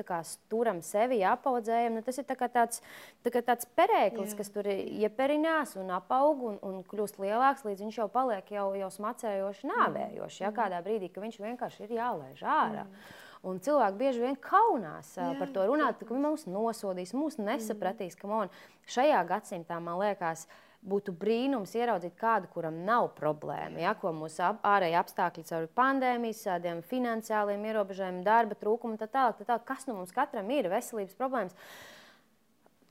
[0.49, 2.81] turam sevi, apaudzējam, nu, tas ir tā tāds,
[3.23, 4.37] tā tāds perēklis, jā.
[4.37, 8.89] kas tur ieperinās un apaug un, un kļūst lielāks, līdz viņš jau paliek jau, jau
[8.89, 10.43] smacējoši, nāvējoši.
[10.43, 12.85] Ja, kādā brīdī, ka viņš vienkārši ir jālaiž ārā.
[12.87, 13.09] Mm.
[13.49, 18.17] Un cilvēki bieži vien kaunās Jā, par to runāt, ka mūs nosodīs, mūs nesapratīs.
[18.23, 18.49] Mm.
[18.87, 20.45] Šajā gadsimtā man liekas,
[20.79, 23.79] būtu brīnums ieraudzīt kādu, kuram nav problēma.
[23.83, 29.39] Ja, ko mūsu ap, ārēji apstākļi, caur pandēmijas, tādiem finansiāliem ierobežojumiem, darba trūkumu, tā tālāk.
[29.39, 29.65] Tā tālāk.
[29.67, 31.55] Kas nu mums katram ir veselības problēmas?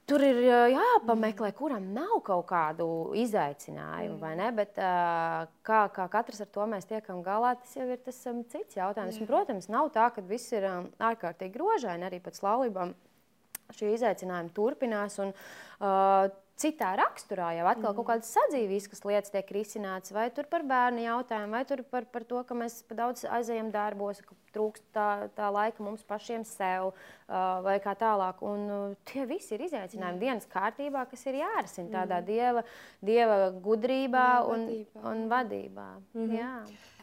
[0.09, 0.39] Tur ir
[0.73, 2.87] jāpameklē, kuram nav kaut kādu
[3.21, 4.47] izaicinājumu, vai ne?
[4.57, 8.79] Bet kā, kā katrs ar to mēs tiekam galā, tas jau ir tas um, cits
[8.79, 9.21] jautājums.
[9.21, 12.97] Un, protams, nav tā, ka viss ir um, ārkārtīgi grožaini arī pēc laulībām.
[13.77, 15.19] Šie izaicinājumi turpinās.
[15.21, 15.35] Un,
[15.85, 21.05] uh, citā raksturā, jau atkal kaut kādas sadzīviskas lietas tiek risinātas, vai tur par bērnu
[21.05, 25.09] jautājumu, vai tur par, par to, ka mēs pa daudz aizējam darbos, ka trūkst tā,
[25.39, 26.91] tā laika mums pašiem sev,
[27.65, 28.43] vai kā tālāk.
[28.43, 30.23] Un tie visi ir izaicinājumi mm.
[30.25, 32.29] dienas kārtībā, kas ir jārisina tādā mm.
[32.29, 32.67] dieva,
[33.05, 35.09] dieva gudrībā Jā, un, vadībā.
[35.13, 35.91] un vadībā.
[36.15, 36.39] Mm -hmm.
[36.39, 36.55] Jā.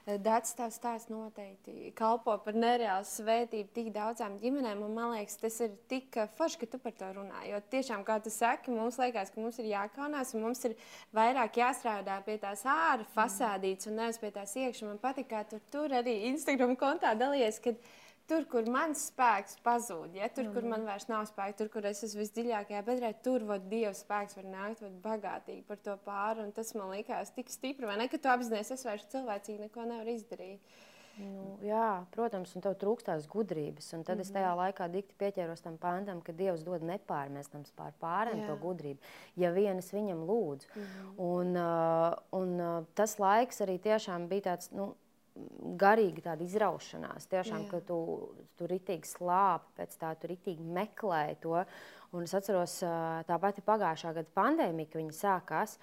[0.06, 4.84] Dārts tavs stāsts noteikti kalpo par nereālu svētību tik daudzām ģimenēm.
[4.94, 7.42] Man liekas, tas ir tik forši, ka tu par to runā.
[7.50, 10.78] Jo tiešām, kā tu saki, mums liekas, ka mums ir jākaunās un mums ir
[11.16, 14.92] vairāk jāstrādā pie tās ārā fasādītes un nevis pie tās iekšā.
[14.92, 17.58] Man patīk, kā tu tur arī Instagram kontā dalījies
[18.30, 20.30] tur, kur mans spēks pazūd, ja?
[20.34, 20.56] tur, mm.
[20.56, 24.40] kur man vairs nav spēka, tur, kur es esmu visdziļākajā bedrē, tur vod Dieva spēks
[24.40, 26.50] var nākt vat, bagātīgi par to pāri.
[26.56, 30.18] Tas man likās tik stipri, vai ne, ka tu apzinājies, es vairs cilvēcīgi neko nevaru
[30.18, 30.76] izdarīt.
[31.16, 33.88] Nu, jā, protams, un tev trūkstās gudrības.
[33.96, 34.26] Un tad mm -hmm.
[34.26, 34.60] es tajā mhm.
[34.60, 39.00] laikā dikti pieķēros tam pantam, ka Dievs dod nepārmestams pār pārējiem to gudrību,
[39.36, 40.68] ja vienas viņam lūdzu.
[40.76, 41.14] Mm -hmm.
[41.18, 44.72] un, uh, un uh, tas laiks arī tiešām bija tāds.
[44.72, 44.96] Nu,
[45.80, 47.28] garīga tāda izraušanās.
[47.32, 47.72] Tiešām, Jā.
[47.74, 48.00] ka tu
[48.60, 51.60] tur ritīgi slāpi, pēc tā tu ritīgi meklēji to.
[52.16, 52.80] Un es atceros,
[53.28, 55.78] tā pati pagājušā gada pandēmija, kad viņa sākās.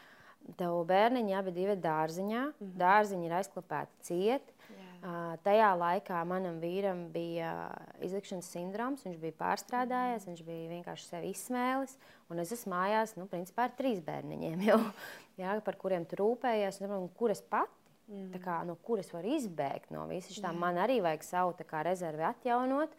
[0.59, 2.47] Tev bērniņi abi divi dārziņā.
[2.49, 2.79] Mm -hmm.
[2.81, 4.57] Dārziņi ir aizklāpēti cieti.
[5.03, 7.73] Uh, tajā laikā manam vīram bija
[8.07, 11.97] izlikšanas sindroms, viņš bija pārstrādājies, viņš bija vienkārši sevi izsmēlis.
[12.31, 14.79] Un es esmu mājās, nu, principā ar trīs bērniņiem, jau,
[15.43, 17.82] jā, par kuriem tu rūpējies, un, kur es pati.
[18.11, 18.33] Mm.
[18.43, 22.97] Kā, no kuras var izbēgt no visas tā, man arī vajag savu kā, rezervi atjaunot,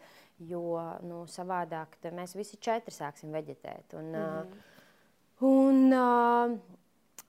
[0.48, 3.94] jo nu, savādāk mēs visi četri sāksim veģetēt.
[4.00, 4.56] Un, mm.
[5.50, 6.58] un,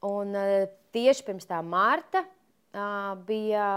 [0.08, 0.56] un uh,
[0.96, 2.24] tieši pirms tā marta
[3.28, 3.68] bija,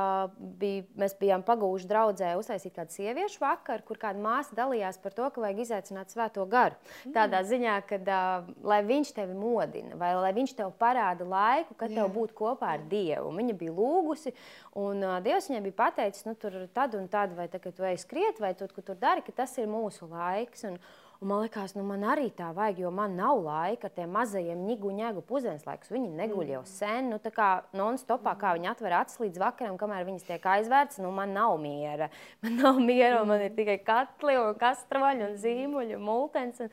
[0.61, 5.29] bija, mēs bijām pagūši draudzē uztaisīt kādu sieviešu vakaru, kur kāda māsa dalījās par to,
[5.31, 6.75] ka vajag izaicināt svēto garu.
[7.05, 7.15] Mm.
[7.15, 11.95] Tādā ziņā, ka uh, lai viņš tevi modina, vai lai viņš tev parāda laiku, kad
[11.95, 12.03] Jā.
[12.03, 13.31] tev būtu kopā ar Dievu.
[13.39, 14.35] Viņa bija lūgusi,
[14.79, 18.01] un uh, Dievs viņai bija pateicis, nu tur tad un tad, vai ka tu ej
[18.03, 20.67] skriet, vai tu, tur dari, ka tas ir mūsu laiks.
[20.69, 20.81] Un,
[21.19, 24.61] Un man liekas, nu man arī tā vajag, jo man nav laika ar tiem mazajiem
[24.69, 25.91] ņēgu pusdienas laikus.
[25.91, 26.71] Viņi neguļ jau mm.
[26.71, 31.01] sen, nu tā kā non-stopā, kā viņi atver acis līdz vakaram, kamēr viņas tiek aizvērts.
[31.03, 32.07] Nu, man nav miera.
[32.45, 36.63] Man nav miera, un man ir tikai katli un kastroņi un zīmuļi un multens.
[36.63, 36.71] Un,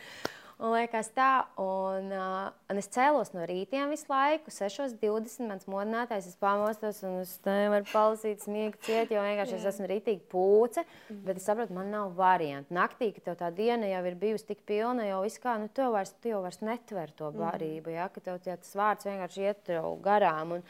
[0.55, 5.43] Un liekas tā, un, uh, un es cēlos no rītiem visu laiku, 6.20.
[5.49, 10.23] Mans modinātājs, es pamostos, un es nevaru palasīt smiegu ciet, jo vienkārši es esmu rītīgi
[10.31, 10.85] pūce.
[11.09, 11.19] Mm.
[11.27, 12.71] Bet es saprotu, man nav variantu.
[12.77, 15.91] Naktī, kad tev tā diena jau ir bijusi tik pilna, jau viss kā, nu, jau
[15.91, 17.97] vairs, tu jau vairs netver to barību, mm.
[17.97, 20.55] ja, ka tev tie, tas vārds vienkārši iet tev garām.
[20.55, 20.69] Un,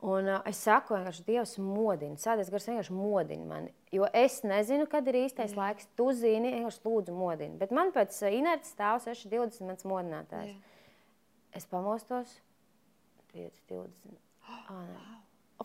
[0.00, 3.72] Un, uh, es saku, vienkārši Dievs modina, sēdes gars vienkārši modina mani.
[3.92, 5.58] Jo es nezinu, kad ir īstais Jā.
[5.58, 5.90] laiks.
[5.98, 7.58] Tu zini, vienkārši lūdzu modini.
[7.60, 10.54] Bet man pēc inerces stāv 6,20 mans modinātājs.
[10.54, 10.76] Jā.
[11.60, 12.32] Es pamostos
[13.34, 14.16] 5,20.
[14.48, 14.80] Ah, O,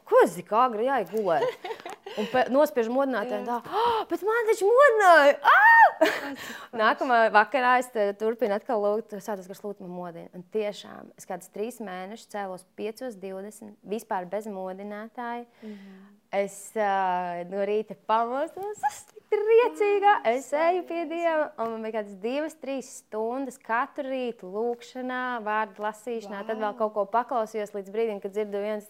[0.08, 1.70] ko es kā agri jāiegulēt?
[2.20, 5.40] Un nospiež modinātāju, tā, oh, bet man taču modināja!
[5.44, 5.76] Ah!
[6.84, 7.90] Nākamā vakarā es
[8.20, 10.30] turpinu atkal lūgt, sācis, kas lūgt man modina.
[10.36, 15.46] Un tiešām es kādus trīs mēnešus cēlos 5.20, vispār bez modinātāja.
[15.62, 16.04] Mm -hmm.
[16.36, 22.18] Es uh, no rīta pamostos, es priecīgā, es eju pie Dieva, un man bija kādas
[22.20, 26.48] divas, trīs stundas katru rītu lūkšanā, vārdu lasīšanā, wow.
[26.48, 28.90] tad vēl kaut ko paklausījos līdz brīdim, kad dzirdu viens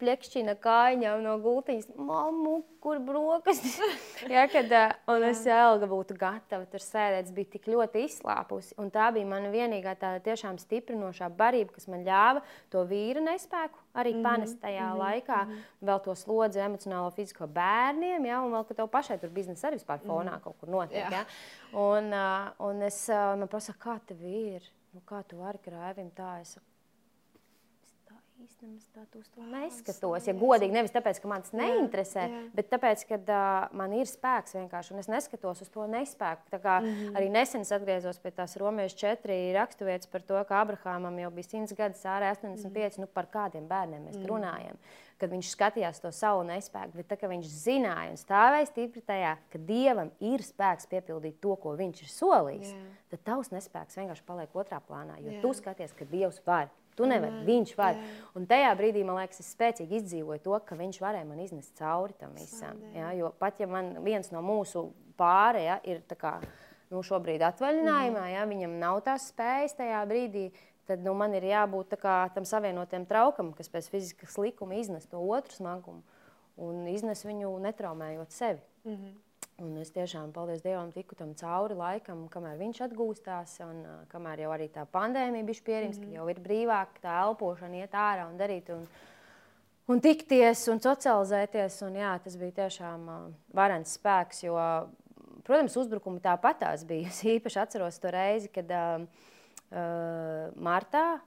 [0.00, 3.78] plakšķina kājām no gultiņas, mammu, kur brokastis.
[4.34, 4.72] ja, kad,
[5.12, 8.76] un es ilgi būtu gatava tur sēdēt, es biju tik ļoti izslāpusi.
[8.82, 13.82] Un tā bija mana vienīgā tāda tiešām stiprinošā barība, kas man ļāva to vīru nespēku
[13.96, 14.28] arī mm -hmm.
[14.28, 15.04] panest tajā mm -hmm.
[15.04, 15.44] laikā.
[15.44, 15.88] Mm -hmm.
[15.88, 19.78] Vēl to slodzi emocionālo, fizisko bērniem, ja, un vēl, ka tev pašai tur biznesa arī
[19.80, 20.40] vispār fonā mm -hmm.
[20.40, 21.10] kaut kur notiek.
[21.10, 21.24] Ja.
[21.72, 22.12] Un,
[22.58, 24.62] un es man prasa, kā tev ir?
[24.92, 26.40] Nu, kā tu vari krāvim tā?
[26.40, 26.75] Es saku,
[28.36, 30.26] īstenībā tā to neskatos.
[30.28, 32.42] Ja godīgi, nevis tāpēc, ka man tas neinteresē, jā, jā.
[32.56, 36.44] bet tāpēc, ka uh, man ir spēks vienkārši, un es neskatos uz to nespēku.
[36.52, 37.16] Tā kā mm -hmm.
[37.18, 41.76] arī nesen atgriezos pie tās romiešu četri raksturvietas par to, ka Abrahamam jau bija 100
[41.76, 43.00] gadi, Sāra 85, mm -hmm.
[43.00, 44.28] nu par kādiem bērniem mēs mm -hmm.
[44.28, 44.76] runājam.
[45.18, 49.58] Kad viņš skatījās to savu nespēku, bet tā, viņš zināja un stāvēja stipri tajā, ka
[49.58, 52.82] Dievam ir spēks piepildīt to, ko viņš ir solījis, yeah.
[53.10, 55.42] tad tavs nespēks vienkārši paliek otrā plānā, jo yeah.
[55.42, 56.68] tu skaties, ka Dievs var.
[56.96, 57.98] Tu nevari, viņš var.
[57.98, 58.12] Jā.
[58.38, 62.16] Un tajā brīdī man liekas, es spēcīgi izdzīvoju to, ka viņš varēja man iznest cauri
[62.20, 62.80] tam visam.
[62.94, 63.10] Ja?
[63.16, 64.88] Jo pat ja man viens no mūsu
[65.20, 66.38] pārējiem ir kā,
[66.92, 68.32] nu, šobrīd atvaļinājumā, mm.
[68.32, 70.48] ja viņam nav tās spējas tajā brīdī,
[70.88, 75.20] tad nu, man ir jābūt kā, tam savienotiem traukam, kas pēc fizikas likuma iznes to
[75.20, 76.04] otru smagumu
[76.56, 78.62] un iznes viņu netraumējot sevi.
[78.86, 79.14] Mm -hmm.
[79.56, 84.42] Un es tiešām, paldies Dievam, tiku tam cauri laikam, kamēr viņš atgūstās, un uh, kamēr
[84.42, 86.16] jau arī tā pandēmija bija pierīms, mm -hmm.
[86.18, 88.68] jau ir brīvāk tā elpošana, iet ārā un darīt.
[88.74, 88.84] Un,
[89.88, 91.80] un tikties un socializēties.
[91.86, 94.42] Un, jā, tas bija tiešām uh, varants spēks.
[94.44, 94.58] Jo,
[95.42, 97.08] protams, uzbrukumi tāpatās bija.
[97.14, 99.06] Es īpaši atceros to reizi, kad uh,
[99.70, 101.20] uh, martā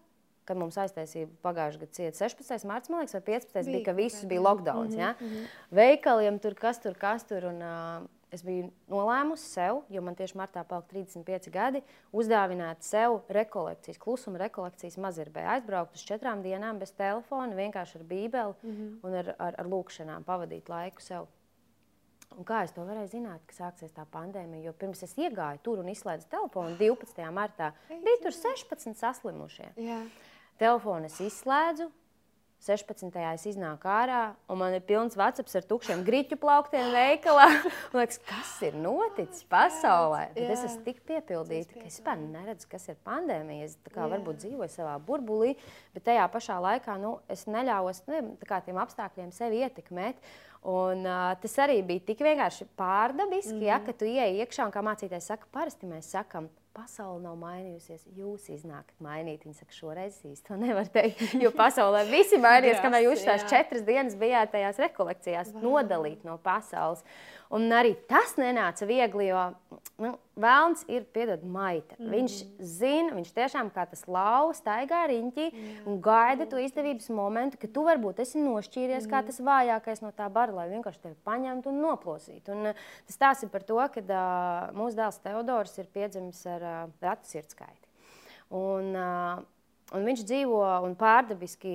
[0.46, 2.66] kad mums aiztaisīja pagājušajā gadā cieta 16.
[2.66, 3.54] marts, man liekas, vai 15.
[3.54, 4.88] bija, bija ka viss bija lockdown.
[4.88, 5.16] Mm -hmm, ja?
[5.20, 5.46] mm -hmm.
[5.72, 7.46] Veikaliem tur kas tur, kas tur.
[7.46, 11.82] Un, uh, es biju nolēmusi sev, jo man tieši martā palika 35 gadi,
[12.16, 15.46] uzdāvināt sev rekolekcijas, klusuma rekolekcijas mazirbē.
[15.56, 18.96] Aizbraukt uz četrām dienām bez telefona, vienkārši ar bībeli mm -hmm.
[19.04, 21.28] un ar, ar, ar lūkšanām pavadīt laiku sev.
[22.38, 24.64] Un kā es to varēju zināt, ka sāksies tā pandēmija?
[24.64, 27.32] Jo pirms es iegāju tur un izslēdzu telefonu 12.
[27.32, 29.72] martā, bija tur 16 saslimušie.
[29.76, 30.02] Jā.
[30.58, 31.90] Telefonu es izslēdzu,
[32.60, 33.16] 16.
[33.32, 37.46] es iznāku ārā, un man ir pilns vacaps ar tukšiem grīķu plauktiem veikalā.
[37.94, 40.26] Man liekas, kas ir noticis pasaulē?
[40.36, 43.70] Bet es esmu tik piepildīta, ka es vispār neredzu, kas ir pandēmija.
[43.70, 45.56] Es kā, varbūt dzīvoju savā burbulī,
[45.96, 50.20] bet tajā pašā laikā nu, es neļāvos ne, tiem apstākļiem sevi ietekmēt.
[50.68, 53.70] Un, uh, tas arī bija tik vienkārši pārdabiski, mm -hmm.
[53.72, 58.06] ja, ka tu ieej iekšā un kā mācītājs saka, parasti mēs sakam, pasaule nav mainījusies.
[58.16, 59.44] Jūs iznākat mainīt.
[59.46, 61.36] Viņa saka, šoreiz īsti to nevar teikt.
[61.44, 66.38] Jo pasaulē viss ir mainījies, kamēr jūs tās četras dienas bijāt tajās rekolekcijās, nodalīt no
[66.44, 67.04] pasaules.
[67.50, 69.46] Un arī tas nenāca viegli, jo
[69.98, 71.98] nu, Vēlns ir piedod maita.
[71.98, 72.12] Mm.
[72.14, 75.82] Viņš zina, viņš tiešām kā tas lauva staigā riņķī yeah.
[75.90, 80.14] un gaida to izdevības momentu, ka tu varbūt esi nošķīries mm kā tas vājākais no
[80.16, 82.54] tā bara, lai vienkārši tevi paņemtu un noplosītu.
[82.54, 86.66] Un, uh, tas tās ir par to, ka uh, mūsu dēls Teodors ir piedzimis ar
[86.70, 87.90] uh, ratu sirdskaiti.
[88.56, 89.42] Un, uh,
[89.98, 91.74] un viņš dzīvo un pārdabiski.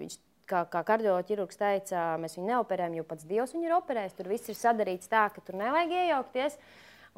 [0.00, 0.20] Viņš
[0.50, 4.16] kā, kā kardioloģis teica, mēs viņu neoperējam, jo pats Dievs viņu ir operējis.
[4.18, 6.58] Tur viss ir sadarīts tā, ka tur nevajag iejaukties.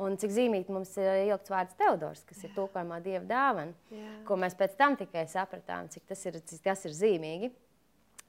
[0.03, 2.49] Un cik zīmīgi mums ir ielikts vārds Teodors, kas Jā.
[2.49, 4.12] ir tulkojumā dieva dāvana, Jā.
[4.25, 7.53] ko mēs pēc tam tikai sapratām, cik tas ir, cik tas ir zīmīgi.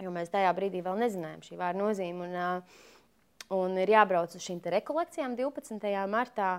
[0.04, 2.28] Jo mēs tajā brīdī vēl nezinājām šī vārda nozīmi.
[2.28, 5.96] Un, un ir jābrauc uz šīm rekolekcijām 12.
[6.12, 6.52] martā.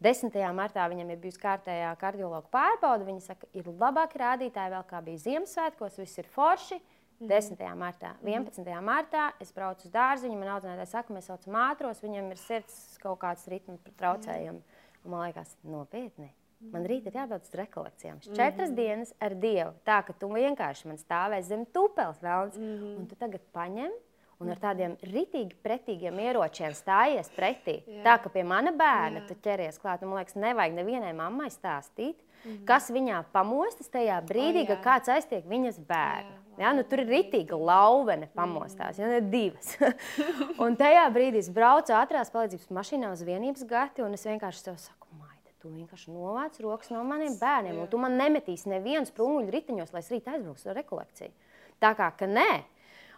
[0.00, 0.32] 10.
[0.56, 3.04] martā viņam ir bijusi kārtējā kardiologa pārbaude.
[3.08, 6.80] Viņa saka, ir labāki rādītāji vēl kā bija Ziemassvētkos, viss ir forši.
[6.80, 7.56] Uh, 10.
[7.58, 7.78] Mhm.
[7.78, 8.14] martā.
[8.22, 8.64] 11.
[8.64, 8.84] Mhm.
[8.84, 13.20] martā es braucu uz dārziņu, man audzinātāji saka, mēs saucam ātros, viņam ir sirds kaut
[13.20, 14.62] kāds ritmu traucējumi.
[15.04, 16.32] Un man liekas, nopietni.
[16.72, 18.20] Man rīt ir jābrauc uz rekolekcijām.
[18.24, 18.76] Četras mm -hmm.
[18.76, 19.72] dienas ar Dievu.
[19.84, 22.96] Tā, ka tu vienkārši man stāvēsi zem tupels vēlns, mm -hmm.
[22.98, 23.92] un tu tagad paņem
[24.38, 27.80] un ar tādiem ritīgi pretīgiem ieročiem stājies pretī.
[27.86, 28.02] Jā.
[28.04, 29.26] Tā, ka pie mana bērna Jā.
[29.28, 30.02] tu ķeries klāt.
[30.02, 32.64] Un, man liekas, nevajag nevienai mammai stāstīt, mm -hmm.
[32.64, 36.30] kas viņā pamostas tajā brīdī, oh, kad kāds aiztiek viņas bērnu.
[36.30, 36.45] Jā.
[36.56, 39.74] Ja, nu, tur ir rītīga lauvene pamostās, ja ne divas.
[40.62, 44.78] un tajā brīdī es braucu ātrās palīdzības mašīnā uz vienības gati, un es vienkārši tev
[44.80, 49.52] saku, maita, tu vienkārši novāc rokas no maniem bērniem, un tu man nemetīsi nevienu sprunguļu
[49.52, 51.36] riteņos, lai es rīt aizbraukšu uz rekolekciju.
[51.84, 52.50] Tā kā, ka nē,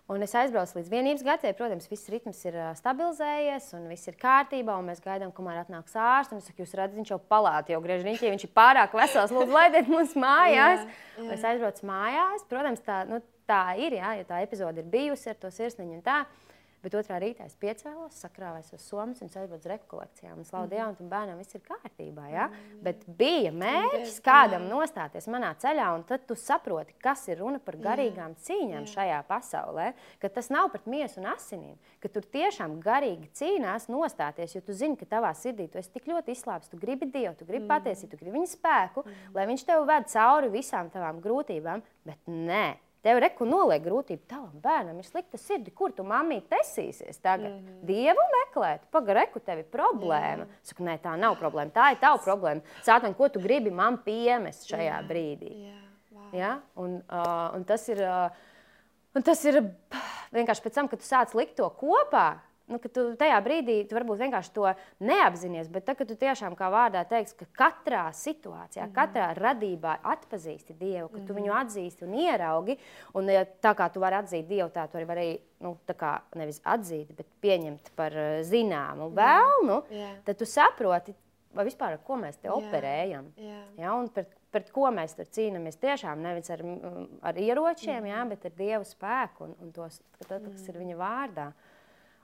[0.08, 1.56] Un es aizbraucu līdz vienības gadsimtam.
[1.58, 4.78] Protams, viss ritms ir stabilizējies, un viss ir kārtībā.
[4.86, 6.32] Mēs gaidām, kamēr atnāks ārsts.
[6.38, 8.30] Es saku, jūs redzat, viņš jau palāti jau griež riņķī.
[8.32, 9.34] Viņš ir pārāk vesels.
[9.36, 10.86] Lūdzu, laidiet mums mājās.
[10.86, 11.28] jā, jā.
[11.36, 12.46] Es aizbraucu mājās.
[12.48, 16.00] Protams, tā, nu, tā ir, jā, jo tā epizode ir bijusi ar to sirsniņu.
[16.82, 20.44] Bet otrā rītā es piecēlos, sakrāvos uz somas un aizbraucu uz rekolekcijām.
[20.46, 20.70] Slavu mm.
[20.70, 22.28] Dievam, un bērnam viss ir kārtībā.
[22.30, 22.46] Ja?
[22.52, 22.78] Mm.
[22.86, 27.80] Bet bija mērķis kādam nostāties manā ceļā, un tad tu saproti, kas ir runa par
[27.82, 28.92] garīgām cīņām Jā.
[28.94, 29.90] šajā pasaulē.
[30.22, 34.76] Ka tas nav par miesu un asinīm, ka tur tiešām garīgi cīnās nostāties, jo tu
[34.76, 37.72] zini, ka tavā sirdī tu esi tik ļoti izslāpis, tu gribi Dievu, tu gribi mm.
[37.74, 39.30] patiesību, tu gribi viņa spēku, mm.
[39.34, 42.68] lai viņš tev ved cauri visām tavām grūtībām, bet nē.
[43.04, 47.52] Tev reku noliek grūtību, tavam bērnam ir slikta sirdi, kur tu mammīt tesīsies tagad?
[47.52, 47.84] Mm -hmm.
[47.86, 50.48] Dievu meklēt, pagareku, tev ir problēma.
[50.48, 50.62] Jā.
[50.62, 52.60] Saku, nē, tā nav problēma, tā ir tava problēma.
[52.82, 55.08] Sātan, ko tu gribi man piemest šajā Jā.
[55.08, 55.52] brīdī?
[55.68, 55.78] Jā.
[56.10, 56.32] Wow.
[56.32, 56.60] Ja?
[56.74, 58.30] Un, uh, un tas ir, uh,
[59.14, 59.62] un tas ir
[60.32, 63.96] vienkārši pēc tam, kad tu sāc likt to kopā, nu, ka tu tajā brīdī tu
[63.96, 64.66] varbūt vienkārši to
[65.04, 68.96] neapzinājies, bet tad, kad tu tiešām kā vārdā teiksi, ka katrā situācijā, mm -hmm.
[68.98, 71.26] katrā radībā atpazīsti Dievu, ka mm -hmm.
[71.26, 71.60] tu viņu mhm.
[71.60, 72.78] atzīsti un ieraugi,
[73.14, 76.60] un ja tā kā tu vari atzīt Dievu, tā tu arī vari nu, kā, nevis
[76.64, 80.16] atzīt, bet pieņemt par uh, zināmu vēlmu, yeah.
[80.24, 81.14] tad tu saproti,
[81.54, 82.56] vai vispār ar ko mēs te yeah.
[82.56, 83.32] operējam.
[83.36, 83.64] Yeah.
[83.78, 85.80] Ja, un pret, pret ko mēs tur cīnāmies.
[85.80, 86.62] Tiešām nevis ar,
[87.22, 90.68] ar ieročiem, mm ja, bet ar Dieva spēku un, un tos, tas mm -hmm.
[90.68, 91.52] ir viņa vārdā.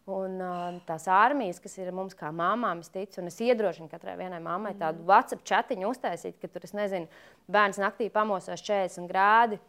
[0.04, 4.18] Un uh, tās armijas, kas ir mums kā māmām, es ticu, un es iedrošinu katrai
[4.20, 5.08] vienai mammai tādu mm.
[5.08, 7.08] WhatsApp chatiņu uztaisīt, ka tur, es nezinu,
[7.48, 9.60] bērns naktī pamosās 40 grādi.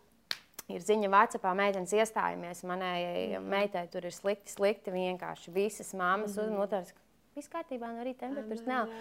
[0.65, 2.65] Ir ziņa, Vācijā meitenes iestājamies.
[2.67, 3.00] Manai
[3.38, 3.48] mm.
[3.48, 4.91] meitai tur ir slikti, slikti.
[4.91, 6.50] Vienkārši visas mammas mm.
[6.50, 6.93] uzmanības.
[7.36, 8.91] Viss kārtībā, no rīta temperatūras nav.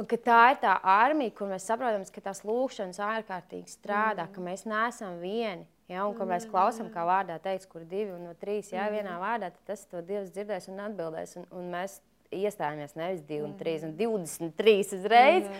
[0.00, 4.34] Un, tā ir tā armija, kur mēs saprotam, ka tās lūkšanas ārkārtīgi strādā, mm.
[4.34, 5.64] ka mēs neesam vieni.
[5.90, 9.50] Ja, un, kad mēs klausām, kā vārdā teiks, kur divi no trīs jā, vienā vārdā,
[9.52, 11.34] tad tas to Dievs dzirdēs un atbildēs.
[11.40, 11.98] Un, un mēs
[12.32, 15.50] iestājāmies nevis divi un trīs, un 23 uzreiz.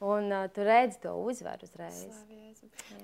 [0.00, 2.06] Un uh, tu redzi to uzvaru uzreiz.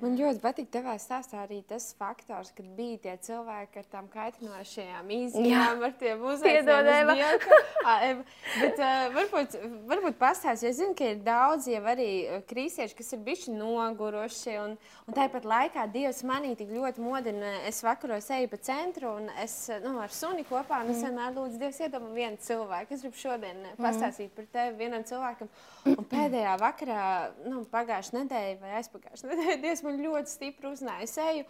[0.01, 5.11] Man ļoti patīk tavā stāstā arī tas faktors, ka bija tie cilvēki ar tām kaitinošajām
[5.17, 8.23] izjūtām, ar tiem uzmanībiem.
[8.61, 9.57] Bet uh, varbūt,
[9.91, 12.09] varbūt pastāst, jo es zinu, ka ir daudz jau arī
[12.49, 14.77] kristieši, kas ir bijuši noguruši, un,
[15.07, 17.53] un tāpat laikā Dievs manī tik ļoti modina.
[17.69, 21.07] Es vakaros eju pa centru, un es nu, ar suni kopā, un es mm.
[21.09, 22.97] vienmēr lūdzu Dievs iedomā vienu cilvēku.
[22.97, 24.37] Es gribu šodien pastāstīt mm.
[24.39, 25.53] par tevi vienam cilvēkam.
[25.91, 31.45] Un pēdējā vakarā, nu, pagājušā nedēļa vai aizpagājušā nedēļa, Dievs man ļoti stipri uzrunāja seju.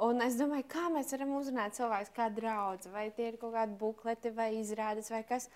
[0.00, 3.76] Un es domāju, kā mēs varam uzrunāt cilvēku kā draugu, vai tie ir kaut kādi
[3.76, 5.50] bukleti vai izrādes vai kas.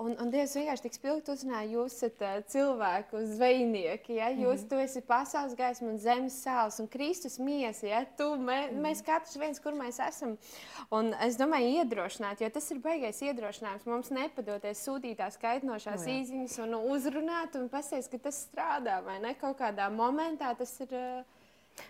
[0.00, 4.30] Un, un Dievs vienkārši tik spilgti uzrunāja, jūs esat uh, cilvēku zvejnieki, ja?
[4.32, 4.84] jūs mm -hmm.
[4.84, 7.86] esat pasaules gaisma un zemes sāls un Kristus miesa.
[7.86, 8.04] Ja?
[8.16, 8.80] Tu, mē, mm -hmm.
[8.86, 10.38] Mēs katrs viens, kur mēs esam.
[10.90, 16.58] Un es domāju, iedrošināt, jo tas ir baigais iedrošinājums mums nepadoties sūtītās kaitinošās no, īziņas
[16.58, 20.56] un uzrunāt un pasties, ka tas strādā vai ne kaut kādā momentā.
[20.56, 20.88] Tas ir.
[20.92, 21.24] Uh,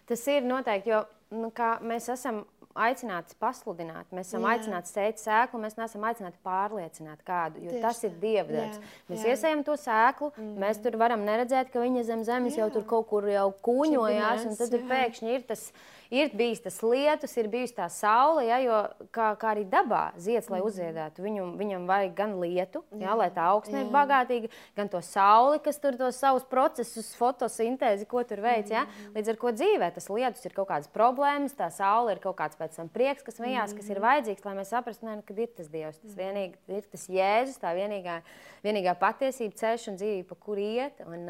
[0.07, 1.51] Tas ir noteikti, jo nu,
[1.87, 2.45] mēs esam
[2.79, 4.55] aicināti pasludināt, mēs esam jā.
[4.55, 7.83] aicināti sēt sēklu, mēs neesam aicināti pārliecināt kādu, jo Tieši.
[7.83, 8.81] tas ir dievdarbs.
[9.11, 9.35] Mēs jā.
[9.35, 10.53] iesējam to sēklu, mm.
[10.63, 12.65] mēs tur varam neredzēt, ka viņa zem zemes jā.
[12.65, 15.67] jau tur kaut kur jau kūņojās, un tad pēkšņi ir tas
[16.11, 18.79] ir bijis tas lietus, ir bijusi tā saule, ja, jo
[19.15, 20.67] kā, kā arī dabā zieds, lai mhm.
[20.69, 25.61] uzziedētu, viņu, viņam vajag gan lietu, ja, lai tā augsne ir bagātīga, gan to sauli,
[25.65, 28.73] kas tur tos savus procesus, fotosintēzi, ko tur veic.
[28.75, 28.85] Ja.
[28.87, 29.15] Mhm.
[29.19, 32.59] Līdz ar to dzīvē tas lietus ir kaut kādas problēmas, tā saule ir kaut kāds
[32.59, 34.07] pēc tam prieks, kas vajās, kas ir mhm.
[34.09, 37.61] vajadzīgs, lai mēs saprastu, ne, nu, kad ir tas Dievs, tas vienīgi, ir tas Jēzus,
[37.63, 38.21] tā vienīgā,
[38.67, 41.03] vienīgā patiesība, ceļš un dzīve, pa kur iet.
[41.07, 41.29] Un,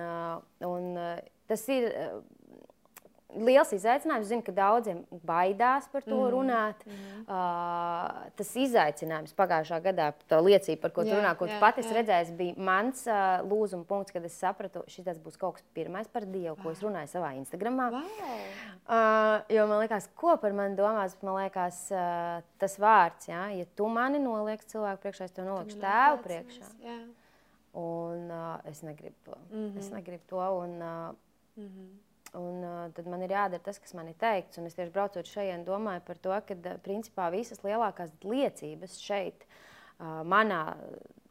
[0.66, 0.93] un,
[1.51, 1.89] tas ir
[3.39, 4.28] liels izaicinājums.
[4.31, 6.31] Zinu, ka daudziem baidās par to mm.
[6.35, 6.83] runāt.
[6.87, 7.20] Mm.
[7.24, 11.62] Uh, tas izaicinājums pagājušā gadā, tā liecība, par ko jā, tu runā, ko jā, tu
[11.62, 16.11] pati redzēji, bija mans uh, lūzuma punkts, kad es sapratu, šis būs kaut kas pirmais
[16.11, 17.91] par Dievu, ko es runāju savā Instagramā.
[17.95, 18.43] Wow.
[18.91, 23.68] Uh, jo man liekas, ko par mani domās, man liekas, uh, tas vārds, ja, ja
[23.78, 26.70] tu mani noliec cilvēku priekšā, es tev nolieku tēvu priekšā.
[26.85, 27.01] Jā.
[27.81, 29.37] Un uh, es negribu to.
[29.51, 29.78] Mm -hmm.
[29.78, 30.37] Es negribu to.
[30.37, 31.14] Un, uh,
[31.57, 32.10] mm -hmm.
[32.39, 34.61] Un, uh, tad man ir jādara tas, kas man ir teikts.
[34.61, 39.47] Un es tieši braucot šeit, domāju par to, ka principā visas lielākās liecības šeit,
[39.99, 40.62] uh, manā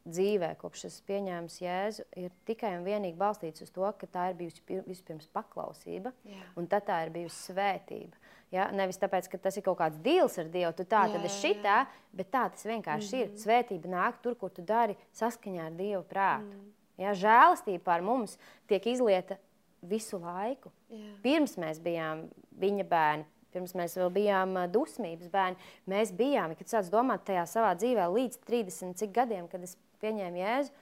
[0.10, 4.40] dzīvē, kopš es pieņēmu Jēzu, ir tikai un vienīgi balstīts uz to, ka tā ir
[4.40, 6.42] bijusi vispirms paklausība, Jā.
[6.60, 8.20] un tad tā ir bijusi svētība.
[8.54, 8.70] Ja?
[8.76, 11.38] Nevis tāpēc, ka tas ir kaut kāds deals ar Dievu, tu tā, jā, tad es
[11.44, 11.78] šitā,
[12.16, 13.22] bet tā tas vienkārši mm -hmm.
[13.22, 13.30] ir.
[13.30, 13.38] Mhm.
[13.44, 16.56] Svētība nāk tur, kur tu dari saskaņā ar Dievu prātu.
[16.56, 16.74] Mm.
[16.98, 17.14] Ja?
[17.14, 18.38] Žēlastība pār mums
[18.68, 19.38] tiek izlieta
[19.82, 20.72] visu laiku.
[20.90, 21.12] Jā.
[21.24, 22.28] Pirms mēs bijām
[22.60, 27.74] viņa bērni, pirms mēs vēl bijām dusmības bērni, mēs bijām, kad sācis domāt tajā savā
[27.80, 30.74] dzīvē līdz 30 cik gadiem, kad es pieņēmu jēzu,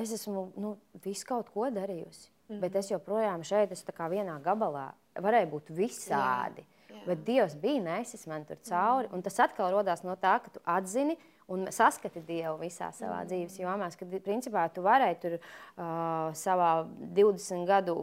[0.00, 0.74] es esmu nu,
[1.04, 2.30] visu kaut ko darījusi.
[2.30, 2.60] Mm -hmm.
[2.60, 4.92] Bet es joprojām šeit esmu vienā gabalā.
[5.14, 6.64] Varēja būt visādi.
[6.64, 6.80] Jā.
[6.90, 7.06] Jā.
[7.06, 9.08] Bet Dievs bija nesis man tur cauri.
[9.08, 9.14] Mm.
[9.14, 11.16] Un tas atkal radās no tā, ka tu atzini,
[11.50, 13.28] un saskati Dievu visā savā mm.
[13.30, 16.70] dzīves jomās, kad principā tu varēji tur uh, savā
[17.18, 17.96] 20 gadu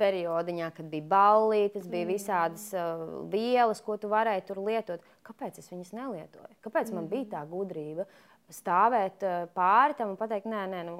[0.00, 2.12] periodiņā, kad bija ballītes, bija mm.
[2.12, 5.04] visādas uh, vielas, ko tu varēji tur lietot.
[5.26, 6.58] Kāpēc es viņas nelietoju?
[6.66, 6.98] Kāpēc mm.
[6.98, 8.08] man bija tā gudrība
[8.52, 10.98] stāvēt uh, pāri tam un pateikt, nē, nē, nu,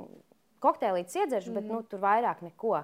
[0.64, 1.58] kokteilītes iedzeršu, mm.
[1.58, 2.78] bet nu, tur vairāk neko.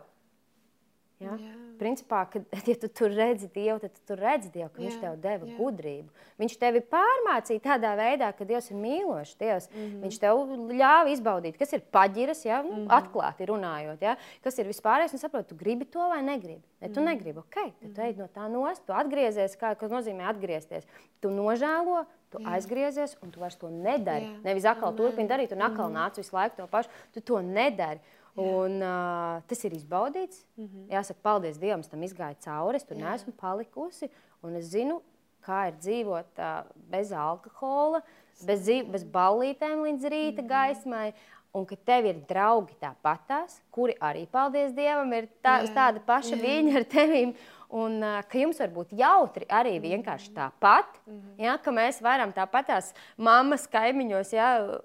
[1.21, 1.35] Ja?
[1.37, 1.55] Jā.
[1.81, 4.99] Principā, kad ja tu tur redzi Dievu, tad tu tur redzi Dievu, ka jā, Viņš
[5.03, 5.57] tev deva jā.
[5.57, 6.27] gudrību.
[6.41, 9.37] Viņš tevi pārmācīja tādā veidā, ka Dievs ir mīlošs.
[9.41, 9.69] Dievs.
[9.71, 10.03] Mm -hmm.
[10.05, 10.41] Viņš tev
[10.81, 12.63] ļāva izbaudīt, kas ir paģiras, ja?
[12.63, 12.87] mm -hmm.
[12.99, 14.03] atklāti runājot.
[14.03, 14.17] Ja?
[14.45, 16.63] Kas ir vispārējais, un saproti, tu gribi to vai negribi.
[16.81, 17.11] Ja tu mm -hmm.
[17.11, 20.87] negribi, ok, tad tu ej no tā nost, tu atgriezies, kā tas nozīmē atgriezties.
[21.21, 22.47] Tu nožēlo, Tu jā.
[22.55, 24.29] aizgriezies, un tu vairs to nedari.
[24.29, 24.43] Jā.
[24.45, 26.11] Nevis atkal turpini darīt, un atkal mm -hmm.
[26.11, 26.89] nāc visu laiku to pašu.
[27.13, 28.01] Tu to nedari.
[28.41, 30.45] Un, uh, tas ir izbaudīts.
[30.57, 30.89] Mm -hmm.
[30.95, 32.77] Jāsaka, paldies Dievam, tam izgāja cauri.
[32.77, 33.11] Es tur Jā.
[33.11, 34.11] neesmu palikusi.
[34.43, 35.03] Un es zinu,
[35.45, 38.03] kā ir dzīvot uh, bez alkohola,
[38.47, 40.49] bez, bez ballītēm līdz rīta mm -hmm.
[40.49, 41.13] gaismai.
[41.53, 46.37] Un ka tev ir draugi tāpatās, kuri arī, paldies Dievam, ir tā, jā, tāda paša
[46.37, 46.43] jā.
[46.43, 47.35] viņa ar tevīm.
[47.71, 51.45] Un uh, ka jums var būt jautri arī vienkārši tāpat, mm -hmm.
[51.45, 54.79] ja, ka mēs varam tāpatās mammas kaimiņos ja,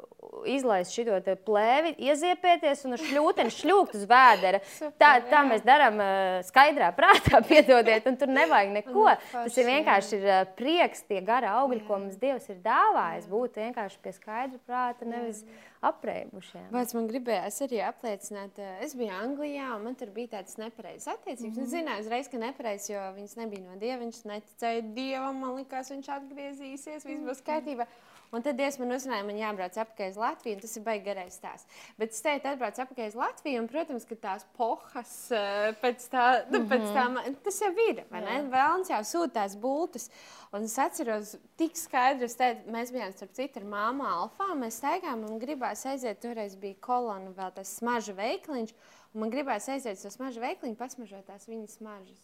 [0.49, 4.61] izlaist šo plēvi, ieziepēties un ar šļūteni šļūkt uz vēdera.
[4.99, 6.01] Tā, tā mēs darām
[6.47, 9.07] skaidrā prātā, piedodiet, un tur nevajag neko.
[9.31, 10.27] Tas ir vienkārši ir,
[10.57, 13.29] prieks, tie gara augļi, ko mums Dievs ir dāvājis.
[13.31, 15.43] Būt vienkārši pie skaidra prāta, nevis
[15.85, 16.69] apreibušiem.
[16.73, 21.57] Vārds man gribējās arī apliecināt, es biju Anglijā, un man tur bija tādas nepareizas attiecības.
[21.57, 21.67] Mm -hmm.
[21.67, 24.01] Es zināju uzreiz, ka nepareizs, jo viņas nebija no dieva.
[24.01, 27.87] Viņš neticēja dievam, man liekas, viņš atgriezīsies, viss būs kārtībā.
[28.33, 31.37] Un tad Dievs man uzzināja, man jābrauc atpakaļ uz Latviju, un tas ir baigi garais
[31.37, 31.81] stāsts.
[31.99, 36.25] Bet es teicu, atbrauc atpakaļ uz Latviju, un, protams, ka tās pohas eh, pēc tā,
[36.51, 37.37] nu, pēc tā mhm.
[37.45, 38.37] tas jau ir, vai ne?
[38.51, 40.09] Vēlns jau sūtās bultas.
[40.55, 45.25] Un es atceros, tik skaidri, teicu, mēs bijām starp citu ar māmu Alfā, mēs staigājām
[45.27, 48.75] un gribās aiziet, toreiz bija kolona vēl tas smaža veikliņš,
[49.13, 52.23] un man gribās aiziet uz to smaža veikliņu, pasmažot tās viņas smažas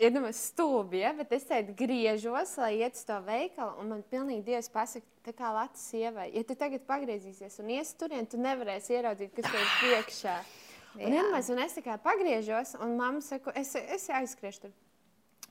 [0.00, 1.12] iedomājos, stūbi, ja?
[1.16, 5.34] bet es teicu, griežos, lai iet uz to veikalu, un man pilnīgi Dievs pasaka, tā
[5.36, 9.60] kā Latvijas sievai, ja tu tagad pagriezīsies un ies turien, tu nevarēsi ieraudzīt, kas tev
[9.60, 10.36] ir priekšā.
[10.90, 14.72] Un, iedomājies, un es kā pagriežos, un mamma saka, es, es aizskriešu tur.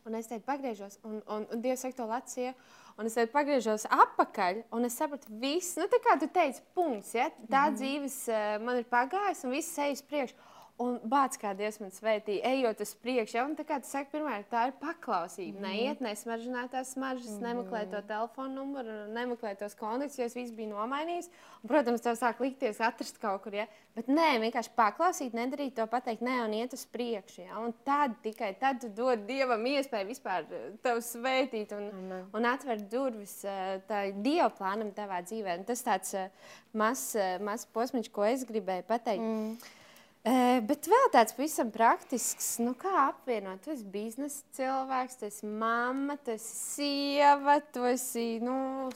[0.03, 2.51] Un es teicu, pagriežos, un, un, un Dievs saka to Latviju.
[2.99, 7.13] Un es teicu, pagriežos atpakaļ, un es sapratu, viss, nu, tā kā tu teici, punkts.
[7.15, 7.29] Ja?
[7.29, 7.77] Tā mm -hmm.
[7.79, 10.35] dzīves uh, man ir pagājusi, un viss ejas priekšā.
[10.80, 13.36] Un bāc, kā Dievs man svētīja, ejot uz priekšu.
[13.36, 13.41] Ja?
[13.43, 15.59] Un tā kā tu saki, pirmā, tā ir paklausība.
[15.59, 15.65] Mm.
[15.65, 17.43] Neiet, nesmaržināt tās smaržas, mm.
[17.43, 21.27] nemeklēt to telefonu numuru, nemeklēt tos kontaktus, jo es visu biju nomainījis.
[21.59, 23.57] Un, protams, tev sāk likties atrast kaut kur.
[23.59, 23.65] Ja?
[23.97, 27.41] Bet nē, vienkārši paklausīt, nedarīt to, pateikt, nē, un iet uz priekšu.
[27.43, 27.59] Ja?
[27.59, 32.21] Un tad tikai tad tu dod Dievam iespēju vispār eh, tevi svētīt un, mm.
[32.39, 33.84] un atvērt durvis eh,
[34.23, 35.59] Dieva plānam tavā dzīvē.
[35.59, 36.32] Un tas tāds eh,
[36.71, 39.27] mazs maz posms, ko es gribēju pateikt.
[39.27, 39.75] Mm.
[40.20, 43.61] Bet vēl tāds pavisam praktisks, nu, kā apvienot.
[43.63, 48.89] Tu esi biznesa cilvēks, tu esi mamma, tu esi sieva, tu esi nu,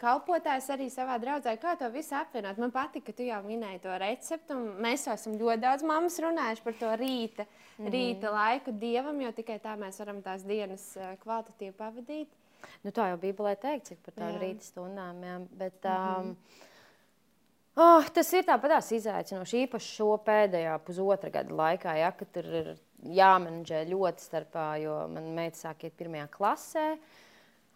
[0.00, 1.54] kalpotājs arī savā draudzē.
[1.60, 2.56] Kā to visu apvienot?
[2.62, 4.56] Man patīk, ka tu jau minēji to recepti.
[4.80, 7.92] Mēs jau esam ļoti daudz mammas runājuši par to rīta, mm -hmm.
[7.92, 12.28] rīta laiku dievam, jo tikai tā mēs varam tās dienas kvalitatīvi pavadīt.
[12.82, 15.22] Nu, tā jau bija Bībelē teikts par tādām rīta stundām.
[15.22, 15.38] Jā.
[15.50, 16.20] Bet, mm -hmm.
[16.20, 16.36] um,
[17.72, 22.66] Oh, tas ir tāpat izaicinoši, īpaši šo pēdējā pusotra gada laikā, ja, kad tur ir
[23.02, 26.86] jāmenedžē ļoti starpā, jo man meita sāk iet pirmajā klasē.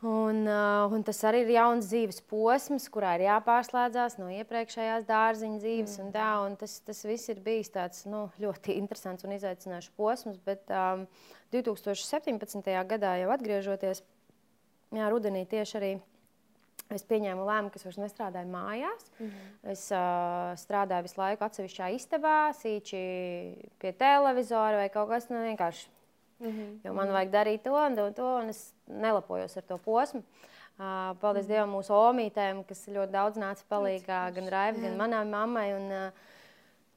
[0.05, 5.63] Un, uh, un tas arī ir jauns dzīves posms, kurā ir jāpārslēdzas no iepriekšējās dārziņa
[5.63, 5.95] dzīves.
[5.97, 6.05] Mm.
[6.05, 10.37] Un tā, un tas, tas viss ir bijis tāds, nu, ļoti interesants un izaicinošs posms.
[10.45, 11.07] Bet um,
[11.57, 12.69] 2017.
[12.93, 14.05] gadā jau atgriežoties,
[14.93, 15.91] jā, rudenī tieši arī
[16.95, 19.09] Es pieņēmu lēmumu, ka es vairs nestrādāju mājās.
[19.19, 19.71] Mm -hmm.
[19.73, 23.01] Es uh, strādāju visu laiku atsevišķā istabā, sīči
[23.79, 25.35] pie televizora vai kaut kas tāds.
[25.35, 25.89] Nu, vienkārši.
[26.39, 26.79] Mm -hmm.
[26.85, 30.23] Jo man vajag darīt to un to, un to, un es nelapojos ar to posmu.
[30.79, 31.55] Uh, paldies mm -hmm.
[31.55, 35.75] Dievam, mūsu omītēm, kas ļoti daudz nāca palīdzīgā gan Raivam, gan manai mammai.
[35.75, 36.11] Un, uh,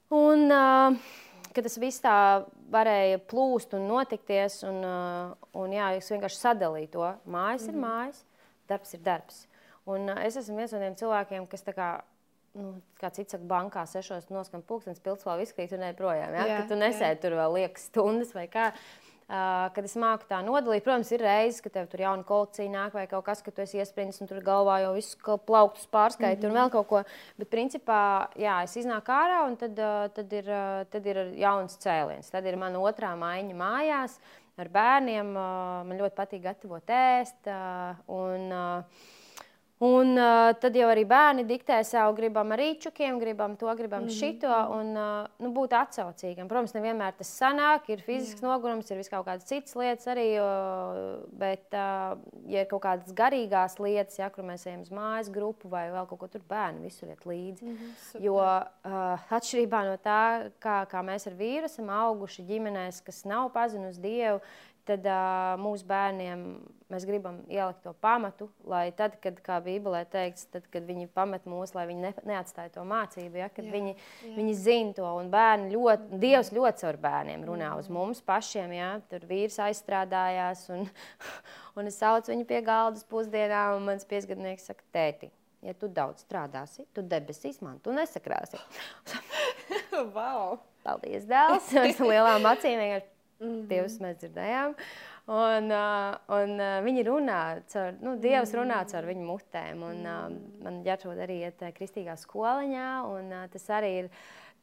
[0.09, 0.97] un, uh,
[1.53, 4.63] ka tas viss tā varēja plūst un notikties.
[4.63, 4.83] Un,
[5.53, 7.15] un, jā, es vienkārši sadalīju to.
[7.25, 7.69] Mājas mm -hmm.
[7.69, 7.85] ir mhm.
[7.85, 8.25] mājas,
[8.67, 9.48] darbs ir darbs.
[9.85, 11.89] Un es esmu viens no tiem cilvēkiem, kas tā kā.
[12.57, 16.33] Nu, kā cits saka, bankā sešos noskan pūkstens, pilns vēl izkrīt un projām.
[16.33, 16.47] Ja?
[16.49, 18.71] Jā, ka tu nesēdi tur vēl liekas stundas vai kā.
[18.73, 22.95] Uh, kad es māku tā nodalīt, protams, ir reizes, kad tev tur jauna kolekcija nāk
[22.97, 26.47] vai kaut kas, ka tu esi iesprindis un tur galvā jau visu plauktus pārskaiti mm
[26.47, 26.49] -hmm.
[26.49, 27.03] un vēl kaut ko.
[27.37, 31.77] Bet principā, jā, es iznāku ārā un tad, uh, tad, ir, uh, tad ir jauns
[31.77, 32.31] cēliens.
[32.31, 34.17] Tad ir mana otrā maiņa mājās
[34.57, 35.29] ar bērniem.
[35.29, 37.45] Uh, man ļoti patīk gatavot ēst.
[37.45, 38.83] Uh, un, uh,
[39.79, 44.19] Un uh, tad jau arī bērni diktē savu, gribam rīčukiem, gribam to, gribam mm -hmm.
[44.19, 44.55] šito.
[44.75, 46.47] Un, uh, nu, būt atsaucīgam.
[46.47, 48.47] Protams, nevienmēr tas sanāk, ir fizisks Jā.
[48.47, 50.35] nogurums, ir vis kaut kādas citas lietas arī.
[50.35, 55.31] Uh, bet, uh, ja ir kaut kādas garīgās lietas, ja, kur mēs ejam uz mājas
[55.31, 57.65] grupu vai vēl kaut ko tur, bērni visur iet līdzi.
[57.65, 63.01] Mm -hmm, jo uh, atšķirībā no tā, kā, kā mēs ar vīru esam auguši ģimenēs,
[63.03, 64.39] kas nav pazinusi Dievu,
[64.83, 66.59] tad uh, mūsu bērniem
[66.89, 71.45] mēs gribam ielikt to pamatu, lai tad, kad, kā Bībelē teikts, tad, kad viņi pamet
[71.49, 74.33] mūs, lai viņi ne, neatstāja to mācību, ja, kad jā, viņi, jā.
[74.37, 75.07] viņi zina to.
[75.21, 78.73] Un bērni ļoti, Dievs ļoti caur bērniem runā uz mums pašiem.
[78.77, 80.87] Ja, tur vīrs aizstrādājās, un,
[81.77, 85.31] un es saucu viņu pie galdas pusdienām, un mans piesgadnieks saka, tēti.
[85.65, 88.61] Ja tu daudz strādāsi, tu debesīs man tu nesakrāsi.
[90.15, 90.57] wow.
[90.85, 91.73] Paldies, dēls!
[91.81, 93.67] Ar lielām acīm vienkārši Mm -hmm.
[93.69, 94.73] Dievs mēs dzirdējām.
[95.29, 99.83] Un, uh, un uh, viņi runā, caur, nu, Dievs runā caur viņu mutēm.
[99.85, 100.23] Un, uh,
[100.65, 104.07] man ģēršot arī iet kristīgā skoliņā, un uh, tas arī ir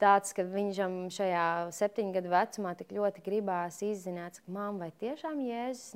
[0.02, 1.46] tāds, ka viņam šajā
[1.76, 5.94] septiņu gadu vecumā tik ļoti gribās izzināt, ka mamma vai tiešām Jēzus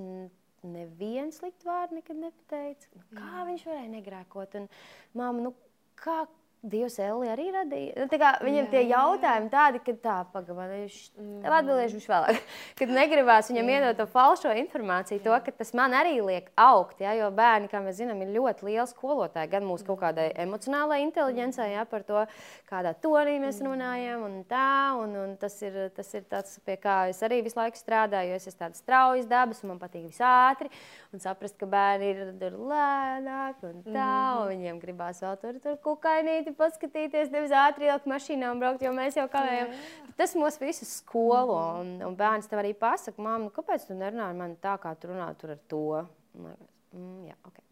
[0.62, 2.92] neviens sliktu vārdu nekad nepateica.
[2.94, 4.56] Nu, kā viņš varēja negrēkot?
[4.60, 4.70] Un,
[5.18, 5.54] mamma, nu,
[5.98, 6.22] kā,
[6.60, 7.94] Dievs Elli arī radīja.
[7.96, 8.06] Nu,
[8.44, 11.38] viņam jā, tie jautājumi tādi, ka tā, pagaidi, viņš mm.
[11.40, 12.40] tev atbildēšu viņš vēlāk.
[12.80, 17.14] Kad negribās viņam iedot to falšo informāciju, to, ka tas man arī liek augt, ja,
[17.16, 19.48] jo bērni, kā mēs zinām, ir ļoti lieli skolotāji.
[19.54, 22.26] Gan mūsu kaut kādai emocionālai inteligencei, ja, par to,
[22.68, 23.70] kādā tonī mēs mm.
[23.72, 24.68] runājam un tā.
[25.00, 28.42] Un, un tas, ir, tas ir tas, pie kā es arī visu laiku strādāju, jo
[28.42, 30.68] es esmu tāds straujas dabas un man patīk viss ātri.
[31.10, 34.42] Un saprast, ka bērni ir, ir lēnāk un tā, mm.
[34.42, 38.84] un viņiem gribās vēl tur, tur kukainīt ātri paskatīties, nevis ātri ielikt mašīnā un braukt,
[38.86, 39.72] jo mēs jau kavējam.
[40.20, 41.58] Tas mūs visus skolo.
[41.80, 44.94] Un, un bērns tev arī pasaka, māmu, nu, kāpēc tu nerunā ar mani tā, kā
[44.94, 45.82] tu runā tur ar to?
[46.38, 47.66] Mm, jā, okay.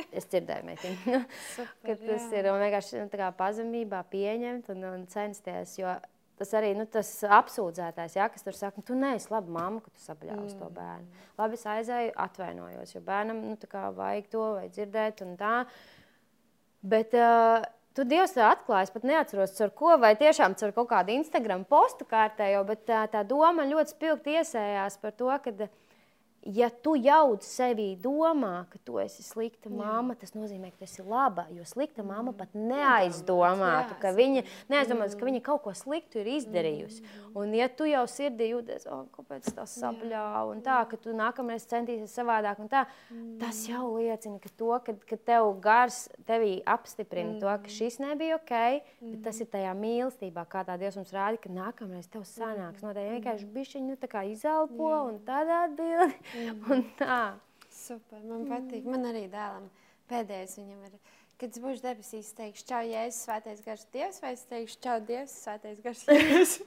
[0.20, 1.24] Es dzirdēju, meitiņa,
[1.86, 2.42] ka tas jā.
[2.42, 5.78] ir vienkārši nu, pazemībā pieņemt un, un censties.
[5.80, 5.96] Jo
[6.40, 10.00] tas arī nu, tas apsūdzētājs, ja, kas tur saka, tu neesi laba mamma, ka tu
[10.00, 10.60] sapaļāvis mm.
[10.62, 11.26] to bērnu.
[11.40, 13.58] Labi, es aizēju, atvainojos, jo bērnam nu,
[13.98, 15.20] vajag to vai dzirdēt.
[15.40, 15.58] Tā.
[16.90, 17.60] Bet uh,
[17.96, 22.06] tu Dievs to atklājas, pat neatceros, ar ko, vai tiešām ar kaut kādu Instagram postu
[22.08, 25.52] kārtējo, bet tā, tā doma ļoti spilgti iesējās par to, ka
[26.42, 31.04] ja tu jau sevi domā, ka tu esi slikta mamma, tas nozīmē, ka tu esi
[31.04, 31.44] laba.
[31.52, 37.04] Jo slikta mamma pat neaizdomātu, ka viņa, neaizdomātu, ka viņa kaut ko sliktu ir izdarījusi.
[37.36, 41.66] Un, ja tu jau sirdī jūties, oh, kāpēc tas sapļāva, un tā, ka tu nākamreiz
[41.70, 42.86] centīsies savādāk, tā,
[43.40, 48.40] tas jau liecina, ka, to, ka, ka tev gars tevī apstiprina to, ka šis nebija
[48.40, 48.56] ok,
[49.04, 52.82] bet tas ir tajā mīlestībā, kā tā Dievs mums rāda, ka nākamreiz tev sanāks.
[52.82, 56.29] No tā vienkārši bišķiņu nu, tā kā izelpo un tādā atbildi.
[56.70, 57.22] Un tā.
[57.70, 58.84] Super, man patīk.
[58.90, 59.70] Man arī dēlam
[60.10, 61.00] pēdējais viņam ir.
[61.40, 64.96] Kad es būšu debesīs, es teikšu, čau, Jēzus, svētais gars Dievs, vai es teikšu, čau,
[65.08, 66.58] Dievs, svētais gars Jēzus.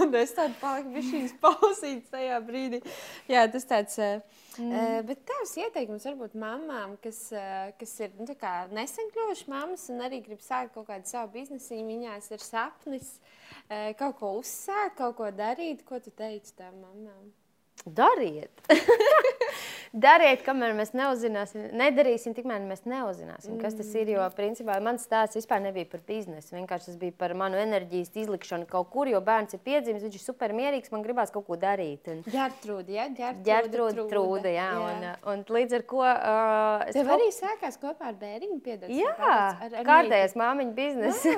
[0.00, 2.80] un es tādu paliku bišķīgs pausīts tajā brīdī.
[3.28, 4.70] Jā, tas tāds, mm.
[4.70, 9.84] uh, bet tavs ieteikums varbūt mamām, kas, uh, kas ir nu, kā, nesen kļuvuši mammas
[9.92, 14.96] un arī grib sākt kaut kādu savu biznesu, viņās ir sapnis uh, kaut ko uzsākt,
[15.02, 15.84] kaut ko darīt.
[15.84, 17.28] Ko tu teici tām mamām?
[17.86, 18.50] Dariet!
[19.92, 24.08] Dariet, kamēr mēs neuzzināsim, nedarīsim, tikmēr mēs neuzzināsim, kas tas ir.
[24.14, 26.54] Jo, principā, mans stāsts vispār nebija par biznesu.
[26.56, 30.22] Vienkārši tas bija par manu enerģijas izlikšanu kaut kur, jo bērns ir piedzimis, viņš ir
[30.22, 32.08] super mierīgs, man gribās kaut ko darīt.
[32.08, 32.22] Un...
[32.24, 33.04] Ģertrūda, jā,
[33.44, 34.86] ģertrūda, trūda, jā, jā.
[34.86, 36.00] Un, un līdz ar ko...
[36.00, 37.14] Uh, Tev kaut...
[37.18, 38.88] arī sākās kopā ar bēriņu piedod.
[38.96, 41.36] Jā, ar, ar kārtējais māmiņu biznesa.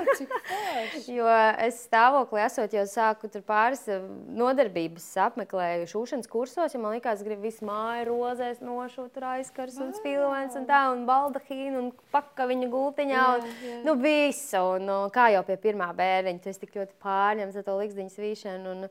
[1.17, 1.27] jo
[1.67, 3.83] es stāvoklī esot jau sāku tur pāris
[4.31, 9.91] nodarbības apmeklēju šūšanas kursos, ja man likās, gribu visu māju rozēs nošūt, tur aizkars un
[9.97, 13.81] spilvens un tā, un baldahīnu un paka viņa gultiņā, un, jā, jā.
[13.87, 17.67] nu, visu, un, un kā jau pie pirmā bērniņa, tu esi tik ļoti pārņemts ar
[17.67, 18.89] to liksdiņu svīšanu, un,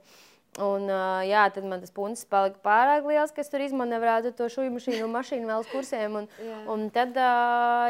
[0.63, 0.87] Un,
[1.27, 5.15] jā, tad man tas puncis palika pārāk liels, kas tur izmanevrētu to šūnu mašīnu un
[5.17, 6.15] mašīnu vēl uz kursiem.
[6.21, 6.59] Un, jā.
[6.71, 7.19] un tad,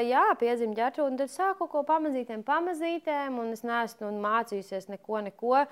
[0.09, 5.21] jā, piedzima ģērtrūda, un tad sāku ko pamazītēm, pamazītēm, un es neesmu nu, mācījusies neko,
[5.29, 5.67] neko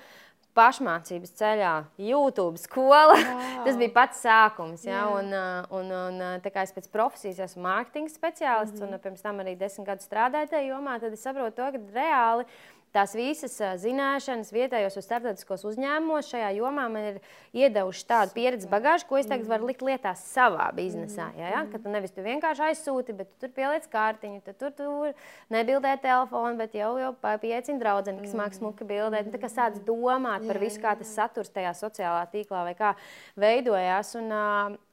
[0.57, 3.15] pašmācības ceļā, YouTube skola.
[3.17, 3.41] Wow.
[3.65, 4.85] Tas bija pats sākums.
[4.85, 5.03] Ja?
[5.03, 5.15] Yeah.
[5.17, 8.93] Un, uh, un, un, uh, tā kā es pēc profesijas esmu mārketinga speciālists mm -hmm.
[8.93, 12.45] un pirms tam arī desmit gadus strādāju tajā jomā, tad es saprotu to, ka reāli
[12.93, 17.17] tās visas zināšanas vietējos un starptautiskos uzņēmumos šajā jomā man ir
[17.57, 21.29] iedevuši tādu pieredzi bagāžu, ko es tagad varu likt lietā savā biznesā.
[21.39, 21.63] Ja, ja?
[21.71, 25.95] Ka tu nevis tu vienkārši aizsūti, bet tu tur pieliec kārtiņu, tad tur, tur nebildē
[26.03, 29.27] telefonu, bet jau, jau pieeicina draudzeni, kas māks smuki bildēt.
[29.27, 32.93] Nu, tā kā sāc domāt par visu, kā tas saturs tajā sociālā tīklā vai kā
[33.39, 34.13] veidojās.
[34.21, 34.31] Un,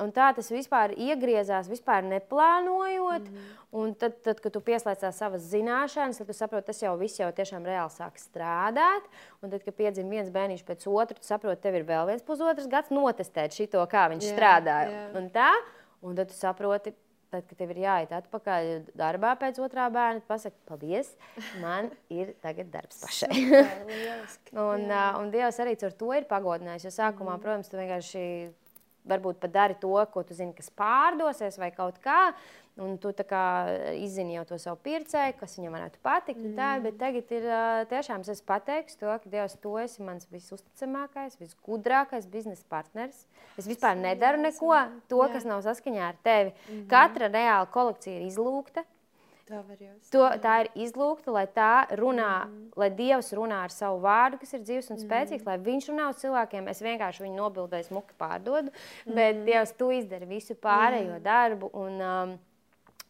[0.01, 3.29] un tā tas vispār iegriezās, vispār neplānojot.
[3.29, 3.60] Mm.
[3.71, 7.29] Un tad, tad, kad tu pieslēdz savas zināšanas, tad tu saproti, tas jau viss jau
[7.35, 9.05] tiešām reāli sāk strādāt.
[9.45, 12.67] Un tad, kad piedzima viens bērniņš pēc otra, tu saproti, tev ir vēl viens pusotrs
[12.71, 14.91] gads notestēt šo, kā viņš jā, strādāja.
[14.97, 15.05] Jā.
[15.21, 15.53] Un tā,
[16.03, 16.97] un tad tu saproti,
[17.31, 21.13] tad, kad tev ir jāiet atpakaļ darbā pēc otrā bērna, pasaki, paldies,
[21.63, 23.31] man ir tagad darbs pašai.
[24.67, 26.89] un, uh, un Dievs arī ar to ir pagodinājis.
[26.89, 27.45] Jo sākumā, mm.
[27.47, 28.25] protams, tu vienkārši
[29.09, 32.33] varbūt pat dari to, ko tu zini, kas pārdosies vai kaut kā.
[32.81, 36.41] Un tu izzini jau to savu pircēju, kas viņam varētu patikt.
[36.41, 36.55] Mm.
[36.57, 37.49] Tā, bet tagad ir
[37.91, 43.27] tiešām es pateicu to, ka Dievs, tu esi mans visusticamākais, visgudrākais biznesa partneris.
[43.61, 44.73] Es vispār nedaru neko,
[45.11, 46.55] to, kas nav saskaņā ar tevi.
[46.55, 46.89] Mm -hmm.
[46.89, 48.87] Katra reāla kolekcija ir izlūgta.
[49.51, 52.69] Tā, to, tā ir izlūgta, lai tā runā, mm.
[52.81, 55.49] lai Dievs runā ar savu vārdu, kas ir dzīves un spēcīgs, mm.
[55.51, 56.69] lai Viņš runā uz cilvēkiem.
[56.73, 59.17] Es vienkārši viņu nobildēju, smuki pārdodu, mm.
[59.19, 61.27] bet Dievs, tu izdari visu pārējo mm.
[61.27, 61.73] darbu.
[61.81, 62.39] Un, um,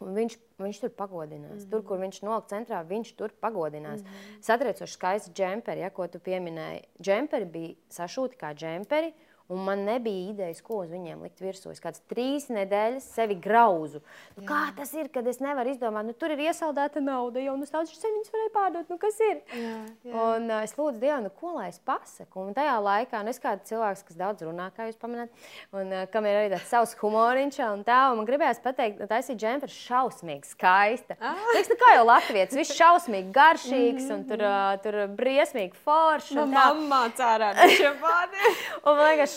[0.01, 1.51] Un viņš, viņš tur pagodinās.
[1.51, 1.71] Mm -hmm.
[1.73, 4.01] Tur, kur viņš noliek centrā, viņš tur pagodinās.
[4.01, 4.39] Mm -hmm.
[4.47, 6.87] Satriecoši skaisti džemperi, ja, ko tu pieminēji.
[7.03, 9.13] Džemperi bija sašūti kā džemperi.
[9.51, 11.73] Un man nebija idejas, ko uz viņiem likt virsū.
[11.75, 13.99] Es kādas trīs nedēļas sevi grauzu.
[14.37, 17.73] Nu, kā tas ir, kad es nevaru izdomāt, nu, tur ir iesaldēta nauda, jau uz
[17.73, 18.93] tādas viņas varēja pārdot.
[18.93, 19.41] Nu, kas ir?
[19.51, 19.73] Jā,
[20.07, 20.13] jā.
[20.15, 22.45] Un uh, es lūdzu Dievu, nu, ko lai es pasaku.
[22.47, 25.35] Un tajā laikā, nu, es kāds cilvēks, kas daudz runā, kā jūs pamanāt,
[25.75, 29.11] un uh, kam ir arī tāds savs humoriņš un tā, un man gribējās pateikt, ka
[29.17, 31.19] taisīt džemperi šausmīgi skaista.
[31.19, 31.43] Ah.
[31.57, 36.37] Liekas, nu, kā jau latvietis, viss šausmīgi garšīgs un tur, uh, tur briesmīgi foršs.
[36.41, 38.59] Man mamma cārā šiem vārdiem.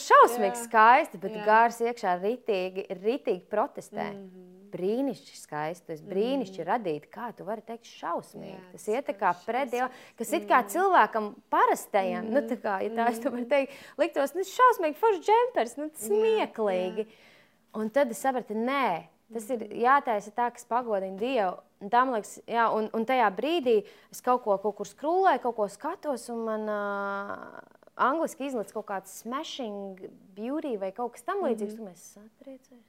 [0.08, 0.64] Šausmīgi jā.
[0.64, 1.44] skaisti, bet jā.
[1.48, 4.10] gārs iekšā ritīgi, ritīgi protestē.
[4.12, 4.50] Mm -hmm.
[4.74, 6.68] Brīnišķīgi skaisti, tas brīnišķīgi mm.
[6.68, 8.56] radīt, kā tu vari teikt, šausmīgi.
[8.56, 10.38] Jā, tas iet kā pretdievu, kas mm.
[10.38, 12.34] it kā cilvēkam parastajam, mm.
[12.34, 15.90] nu tā kā, ja tā es to varu teikt, liktos, nu šausmīgi foršs džempers, nu
[15.94, 17.06] smieklīgi.
[17.06, 17.34] Jā, jā.
[17.74, 21.54] Un tad es sapratu, nē, tas ir jātaisa tā, kas pagodina Dievu.
[21.84, 23.80] Un, tam, liekas, jā, un, un tajā brīdī
[24.14, 27.58] es kaut ko kaut kur skrūlēju, kaut ko skatos, un man uh,
[27.96, 30.02] angliski izlaiž kaut kāds smashing
[30.36, 31.86] beauty vai kaut kas tamlīdzīgs, mm -hmm.
[31.86, 32.84] tad mēs satriecējam.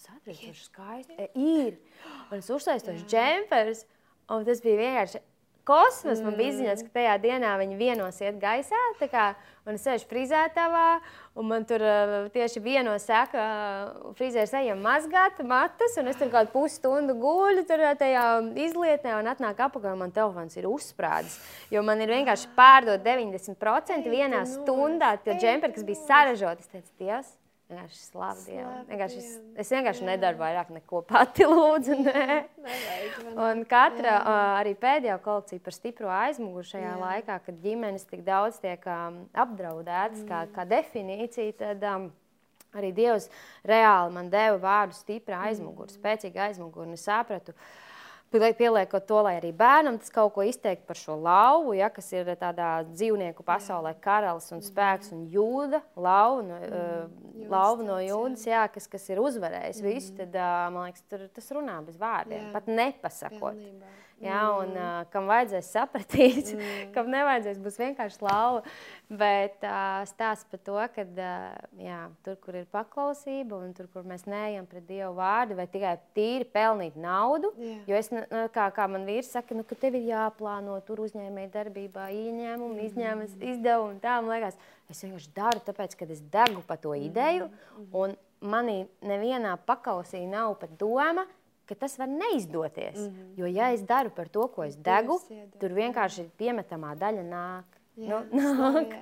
[0.00, 1.14] Satriecoši skaisti.
[1.18, 1.76] E, ir.
[2.30, 3.84] Un es uzsaistu tos džempers,
[4.28, 5.20] un tas bija vienkārši
[5.70, 6.20] kosmos.
[6.24, 8.80] Man bija ziņas, ka tajā dienā viņi vienos iet gaisā.
[9.10, 9.30] Kā,
[9.68, 11.00] un es sēžu frizētavā,
[11.38, 16.32] un man tur uh, tieši vienos saka, uh, frizērs ejam mazgāt matus, un es tur
[16.32, 18.26] kādu pusstundu guļu tur tajā
[18.66, 21.38] izlietnē, un atnāk apakaļ, un man telefons ir uzsprādzis.
[21.72, 26.66] Jo man ir vienkārši pārdot 90% vienā stundā, tie džemperi, kas bija saražoti.
[26.66, 27.39] Es teicu, Dievs!
[27.70, 28.70] Vienkārši slavu Dievu.
[28.88, 30.06] Vienkārši es, es vienkārši jā.
[30.08, 31.98] nedaru vairāk neko pati lūdzu.
[32.02, 32.24] Nē.
[32.64, 34.38] Nevajag, un katra jā.
[34.60, 36.96] arī pēdējā kolekcija par stipro aizmuguri šajā jā.
[37.04, 40.26] laikā, kad ģimenes tik daudz tiek um, apdraudētas mm.
[40.32, 42.08] kā, kā definīcija, tad um,
[42.74, 43.30] arī Dievs
[43.66, 46.00] reāli man deva vārdu stipra aizmuguri, mm.
[46.00, 46.90] spēcīga aizmuguri.
[46.90, 47.89] Un es sapratu, uh,
[48.30, 52.30] pieliekot to, lai arī bērnam tas kaut ko izteikt par šo lauvu, ja, kas ir
[52.38, 57.48] tādā dzīvnieku pasaulē, karalis un spēks un jūda, lauva no, mm.
[57.50, 59.88] lauva no jūdas, jā, kas, kas ir uzvarējis mm.
[59.88, 62.52] visu, tad, uh, man liekas, tur, tas runā bez vārdiem, jā.
[62.54, 63.58] pat nepasakot.
[63.58, 63.96] Pilnībā.
[64.20, 66.72] Ja, un, uh, kam vajadzēs sapratīt, mm.
[66.94, 68.60] kam nevajadzēs, būs vienkārši lauva.
[69.08, 74.04] Bet uh, stāsts par to, ka uh, jā, tur, kur ir paklausība un tur, kur
[74.06, 77.54] mēs neejam pret Dievu vārdu, vai tikai tīri pelnīt naudu.
[77.56, 77.80] Yeah.
[77.88, 81.54] Jo es, nu, kā, kā man vīrs saka, nu, ka tev ir jāplāno tur uzņēmēji
[81.56, 82.86] darbībā ieņēmumi, mm.
[82.90, 84.00] izņēmums, izdevumi.
[84.04, 84.60] Tā man liekas,
[84.92, 87.48] es vienkārši daru, tāpēc, ka es degu pa to ideju.
[87.48, 87.92] Mm.
[87.96, 91.26] Un manī nevienā pakausī nav pat doma
[91.70, 92.98] ka tas var neizdoties.
[92.98, 93.34] Mm -hmm.
[93.40, 95.20] Jo, ja es daru par to, ko es degu,
[95.60, 97.78] tur vienkārši piemetamā daļa nāk.
[97.96, 98.98] Jā, nu, nāk.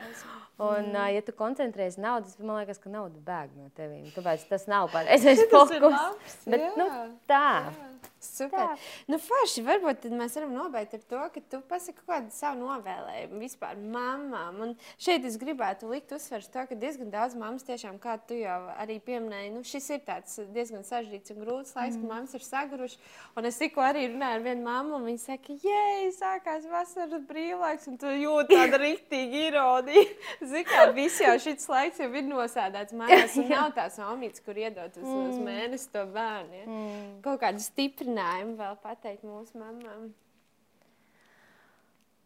[0.59, 0.95] Un, mm.
[0.95, 4.11] uh, ja tu koncentrējies uz naudu, tad man liekas, ka nauda bēg no tevis.
[4.17, 6.41] Tāpēc tas nav pareizais fokus.
[6.47, 6.89] Bet, nu,
[7.31, 7.45] tā.
[7.69, 7.99] Jā.
[8.25, 8.75] Super.
[8.75, 8.77] Tā.
[9.11, 13.79] Nu, forši, varbūt mēs varam nobeigt ar to, ka tu pasaki kādu savu novēlējumu vispār
[13.79, 14.61] mamām.
[14.65, 18.59] Un šeit es gribētu likt uzsvers to, ka diezgan daudz mammas tiešām, kā tu jau
[18.79, 22.03] arī pieminēji, nu, šis ir tāds diezgan sažģīts un grūts laiks, mm.
[22.03, 23.01] kad mammas ir saguruši.
[23.39, 25.85] Un es tikko arī runāju ar vienu mammu, un viņa saka, jē,
[26.19, 30.05] sākās vasaras brīvlaiks, un tu jūti tādu rīktīgu ironiju.
[30.51, 34.59] Zini, kā viss jau šis laiks jau ir nosēdēts mājās, un nav tās omītes, kur
[34.59, 35.31] iedot uz, mm.
[35.31, 36.61] uz mēnesi to bērnu.
[36.61, 36.67] Ja?
[36.67, 37.09] Mm.
[37.25, 37.63] Kaut kādu
[38.09, 40.13] stiprinājumu vēl pateikt mūsu mamām?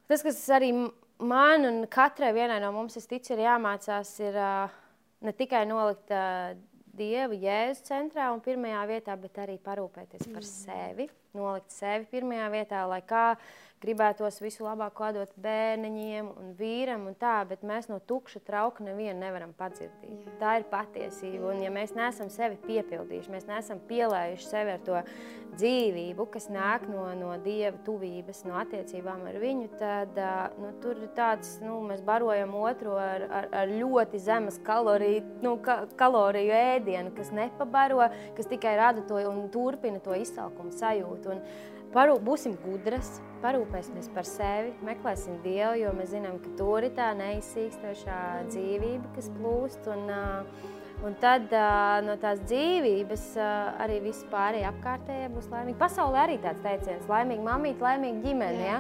[0.07, 0.73] Tas, kas arī
[1.19, 4.71] man un katrai vienai no mums, es ticu, ir jāmācās, ir uh,
[5.23, 6.55] ne tikai nolikt uh,
[6.93, 12.83] Dievu jēzus centrā un pirmajā vietā, bet arī parūpēties par sevi, nolikt sevi pirmajā vietā,
[12.85, 13.31] lai kā
[13.83, 19.19] gribētos visu labāko dot bērniņiem un vīram, un tā, bet mēs no tukša trauka nevienu
[19.21, 20.25] nevaram padzirdīt.
[20.27, 20.35] Jā.
[20.41, 21.51] Tā ir patiesība.
[21.51, 25.03] Un, ja mēs neesam sevi piepildījuši, mēs neesam pielējuši sevi ar to
[25.59, 30.17] dzīvību, kas nāk no, no dieva tuvības, no attiecībām ar viņu, tad
[30.61, 35.59] nu, tur ir tāds, nu, mēs barojam otru ar, ar, ar ļoti zemes kaloriju, nu,
[35.65, 38.07] ka, kaloriju ēdienu, kas nepabaro,
[38.39, 41.37] kas tikai rada to un turpina to izsalkumu sajūtu.
[41.37, 41.45] Un,
[41.93, 47.11] Parū, būsim gudras, parūpēsimies par sevi, meklēsim Dievu, jo mēs zinām, ka tur ir tā
[47.19, 49.91] neizsīkstošā dzīvība, kas plūst.
[49.93, 50.09] Un,
[51.05, 51.53] un tad
[52.07, 53.27] no tās dzīvības
[53.85, 55.77] arī viss pārējie apkārtējie būs laimīgi.
[55.83, 58.71] Pasaulē arī tāds teiciens- laimīga mamīte, laimīga ģimene.
[58.71, 58.79] Ja?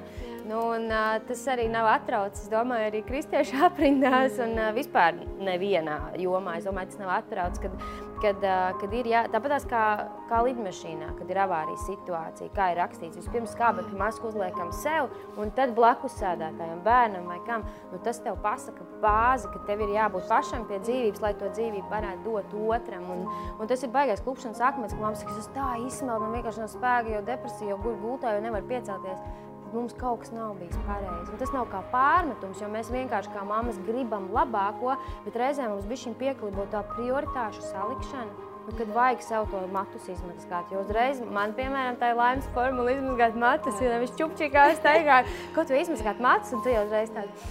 [0.49, 0.89] Nu, un,
[1.29, 6.57] tas arī nav atraucis, domāju, arī kristiešu aprindās un vispār nevienā jomā.
[6.57, 7.77] Es domāju, tas nav atraucis, kad
[8.23, 8.45] kad,
[8.81, 9.83] kad ir jā, tāpat kā,
[10.31, 13.19] kā lidmašīnā, kad ir avārijas situācija, kā ir rakstīts.
[13.21, 15.11] Vispirms skābekļa masku uzliekam sev,
[15.41, 17.67] un tad blakus sēdētājam, bērnam vai kam.
[17.93, 21.93] Nu, tas tev pasaka bāzi, ka tev ir jābūt pašam pie dzīvības, lai to dzīvību
[21.93, 23.09] varētu dot otram.
[23.13, 23.25] Un,
[23.59, 27.17] un tas ir baigais klupšanas akmens, ka mums tas tā izsmelt, man vienkārši no spēka,
[27.17, 29.42] jo depresija, jo gultā jau nevar piecelties
[29.77, 31.33] mums kaut kas nav bijis pareizi.
[31.33, 34.97] Un tas nav kā pārmetums, jo mēs vienkārši kā mammas gribam labāko,
[35.27, 38.51] bet reizēm mums šī pieklibo tā prioritāšu salikšana.
[38.63, 42.95] Nu, kad vajag sev to matus izmazgāt, jo uzreiz man, piemēram, tā ir laimes formula
[42.95, 47.51] izmazgāt matus, jo nevis čupčikā staigāt, kaut vai izmazgāt matus, un tu jau uzreiz tādu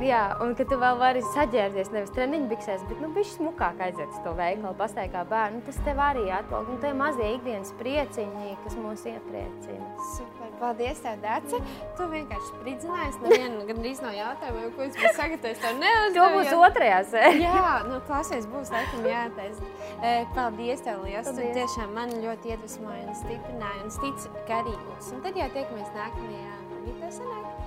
[0.00, 4.22] Jā, un ka tu vēl vari saģērbties nevis treniņbiksēs, bet nu, bišķi smukāk aiziet uz
[4.24, 5.60] to veikalu, pastaigā bērnu.
[5.66, 6.70] Tas tev arī atpalk.
[6.72, 9.90] Un tie mazie ikdienas prieciņi, kas mūs iepriecina.
[10.14, 11.60] Super, paldies tev, Dāce.
[11.98, 13.20] Tu vienkārši spridzinājies.
[13.26, 16.16] Nevienu gandrīz no jautājumiem, ko es biju sagatavojis tev neuzdevu.
[16.16, 16.64] To būs jo...
[16.70, 17.54] otrajā sērijā.
[17.60, 19.64] Jā, nu klausies, būs laikam jātais.
[20.32, 21.28] Paldies tev liels.
[21.28, 21.44] Paldies.
[21.44, 25.12] Tu tiešām man ļoti iedvesmoja un stiprināja un stic, ka arī būs.
[25.12, 26.54] Un tad jau tiekamies nākamajā
[26.88, 27.59] video sanāk.